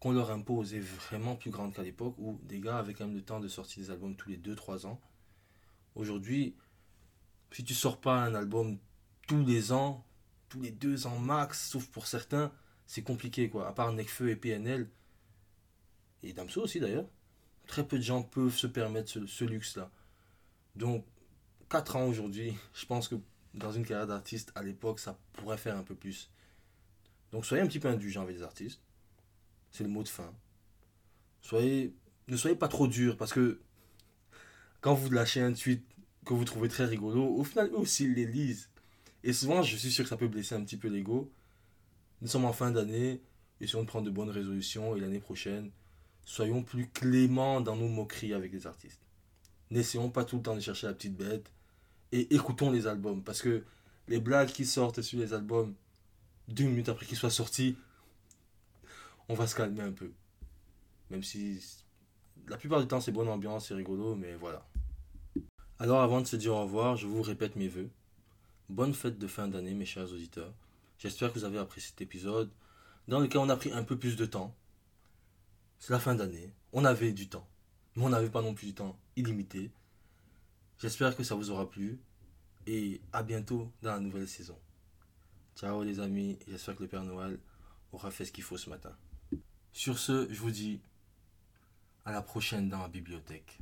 qu'on 0.00 0.12
leur 0.12 0.30
impose 0.30 0.74
est 0.74 0.80
vraiment 0.80 1.36
plus 1.36 1.50
grande 1.50 1.74
qu'à 1.74 1.82
l'époque 1.82 2.14
où 2.18 2.40
des 2.44 2.58
gars 2.58 2.78
avaient 2.78 2.94
quand 2.94 3.06
même 3.06 3.14
le 3.14 3.22
temps 3.22 3.38
de 3.38 3.48
sortir 3.48 3.82
des 3.84 3.90
albums 3.90 4.16
tous 4.16 4.30
les 4.30 4.38
2-3 4.38 4.86
ans. 4.86 4.98
Aujourd'hui, 5.94 6.56
si 7.52 7.64
tu 7.64 7.74
sors 7.74 8.00
pas 8.00 8.24
un 8.24 8.34
album 8.34 8.78
tous 9.28 9.44
les 9.44 9.72
ans, 9.72 10.06
tous 10.48 10.62
les 10.62 10.70
2 10.70 11.06
ans 11.06 11.18
max, 11.18 11.68
sauf 11.68 11.86
pour 11.88 12.06
certains, 12.06 12.50
c'est 12.86 13.02
compliqué 13.02 13.50
quoi. 13.50 13.68
À 13.68 13.72
part 13.72 13.92
Necfeu 13.92 14.30
et 14.30 14.36
PNL, 14.36 14.88
et 16.22 16.32
Damso 16.32 16.62
aussi 16.62 16.80
d'ailleurs, 16.80 17.08
très 17.66 17.86
peu 17.86 17.98
de 17.98 18.02
gens 18.02 18.22
peuvent 18.22 18.56
se 18.56 18.66
permettre 18.66 19.26
ce 19.26 19.44
luxe-là. 19.44 19.90
Donc, 20.76 21.04
4 21.68 21.96
ans 21.96 22.06
aujourd'hui, 22.06 22.54
je 22.72 22.86
pense 22.86 23.06
que 23.06 23.16
dans 23.52 23.72
une 23.72 23.84
carrière 23.84 24.06
d'artiste, 24.06 24.50
à 24.54 24.62
l'époque, 24.62 24.98
ça 24.98 25.18
pourrait 25.34 25.58
faire 25.58 25.76
un 25.76 25.82
peu 25.82 25.94
plus. 25.94 26.30
Donc, 27.32 27.44
soyez 27.44 27.62
un 27.62 27.66
petit 27.66 27.80
peu 27.80 27.88
indulgents 27.88 28.22
avec 28.22 28.36
les 28.36 28.42
artistes. 28.42 28.80
C'est 29.70 29.84
le 29.84 29.90
mot 29.90 30.02
de 30.02 30.08
fin. 30.08 30.32
Soyez, 31.40 31.94
ne 32.28 32.36
soyez 32.36 32.56
pas 32.56 32.68
trop 32.68 32.86
dur 32.86 33.16
parce 33.16 33.32
que 33.32 33.60
quand 34.80 34.94
vous 34.94 35.10
lâchez 35.10 35.40
un 35.40 35.52
tweet 35.52 35.84
que 36.24 36.34
vous 36.34 36.44
trouvez 36.44 36.68
très 36.68 36.84
rigolo, 36.84 37.24
au 37.24 37.44
final, 37.44 37.68
eux 37.70 37.78
aussi, 37.78 38.04
ils 38.04 38.14
les 38.14 38.26
lisent. 38.26 38.70
Et 39.22 39.32
souvent, 39.32 39.62
je 39.62 39.76
suis 39.76 39.90
sûr 39.90 40.04
que 40.04 40.10
ça 40.10 40.16
peut 40.16 40.28
blesser 40.28 40.54
un 40.54 40.64
petit 40.64 40.76
peu 40.76 40.88
l'ego. 40.88 41.30
Nous 42.22 42.28
sommes 42.28 42.44
en 42.44 42.52
fin 42.52 42.70
d'année, 42.70 43.22
essayons 43.60 43.82
de 43.82 43.88
prendre 43.88 44.06
de 44.06 44.10
bonnes 44.10 44.30
résolutions 44.30 44.96
et 44.96 45.00
l'année 45.00 45.20
prochaine, 45.20 45.70
soyons 46.24 46.62
plus 46.62 46.88
cléments 46.88 47.60
dans 47.60 47.76
nos 47.76 47.88
moqueries 47.88 48.34
avec 48.34 48.52
les 48.52 48.66
artistes 48.66 49.00
n'essayons 49.70 50.10
pas 50.10 50.24
tout 50.24 50.36
le 50.36 50.42
temps 50.42 50.54
de 50.54 50.60
chercher 50.60 50.86
la 50.86 50.94
petite 50.94 51.16
bête 51.16 51.52
et 52.12 52.34
écoutons 52.34 52.70
les 52.70 52.86
albums. 52.86 53.22
Parce 53.22 53.42
que 53.42 53.64
les 54.08 54.20
blagues 54.20 54.50
qui 54.50 54.66
sortent 54.66 55.02
sur 55.02 55.18
les 55.18 55.32
albums, 55.32 55.74
deux 56.48 56.64
minutes 56.64 56.88
après 56.88 57.06
qu'ils 57.06 57.16
soient 57.16 57.30
sortis, 57.30 57.76
on 59.30 59.34
va 59.34 59.46
se 59.46 59.54
calmer 59.54 59.82
un 59.82 59.92
peu. 59.92 60.10
Même 61.08 61.22
si 61.22 61.64
la 62.48 62.56
plupart 62.56 62.80
du 62.80 62.88
temps 62.88 63.00
c'est 63.00 63.12
bonne 63.12 63.28
ambiance, 63.28 63.68
c'est 63.68 63.74
rigolo, 63.74 64.16
mais 64.16 64.34
voilà. 64.34 64.66
Alors 65.78 66.00
avant 66.00 66.20
de 66.20 66.26
se 66.26 66.34
dire 66.34 66.52
au 66.52 66.62
revoir, 66.62 66.96
je 66.96 67.06
vous 67.06 67.22
répète 67.22 67.54
mes 67.54 67.68
voeux. 67.68 67.90
Bonne 68.68 68.92
fête 68.92 69.18
de 69.18 69.26
fin 69.28 69.46
d'année, 69.46 69.72
mes 69.72 69.84
chers 69.84 70.12
auditeurs. 70.12 70.52
J'espère 70.98 71.32
que 71.32 71.38
vous 71.38 71.44
avez 71.44 71.58
apprécié 71.58 71.90
cet 71.90 72.00
épisode, 72.00 72.50
dans 73.06 73.20
lequel 73.20 73.40
on 73.40 73.48
a 73.48 73.56
pris 73.56 73.72
un 73.72 73.84
peu 73.84 73.96
plus 73.96 74.16
de 74.16 74.26
temps. 74.26 74.52
C'est 75.78 75.92
la 75.92 76.00
fin 76.00 76.16
d'année, 76.16 76.52
on 76.72 76.84
avait 76.84 77.12
du 77.12 77.28
temps. 77.28 77.46
Mais 77.94 78.04
on 78.04 78.08
n'avait 78.08 78.30
pas 78.30 78.42
non 78.42 78.52
plus 78.52 78.66
du 78.66 78.74
temps 78.74 78.98
illimité. 79.14 79.70
J'espère 80.78 81.16
que 81.16 81.22
ça 81.22 81.36
vous 81.36 81.50
aura 81.50 81.70
plu. 81.70 82.00
Et 82.66 83.00
à 83.12 83.22
bientôt 83.22 83.70
dans 83.80 83.92
la 83.92 84.00
nouvelle 84.00 84.28
saison. 84.28 84.58
Ciao 85.56 85.84
les 85.84 86.00
amis, 86.00 86.36
j'espère 86.48 86.74
que 86.74 86.82
le 86.82 86.88
Père 86.88 87.04
Noël 87.04 87.38
aura 87.92 88.10
fait 88.10 88.24
ce 88.24 88.32
qu'il 88.32 88.44
faut 88.44 88.58
ce 88.58 88.68
matin. 88.68 88.94
Sur 89.72 89.98
ce, 89.98 90.26
je 90.30 90.40
vous 90.40 90.50
dis 90.50 90.80
à 92.04 92.12
la 92.12 92.22
prochaine 92.22 92.68
dans 92.68 92.80
la 92.80 92.88
bibliothèque. 92.88 93.58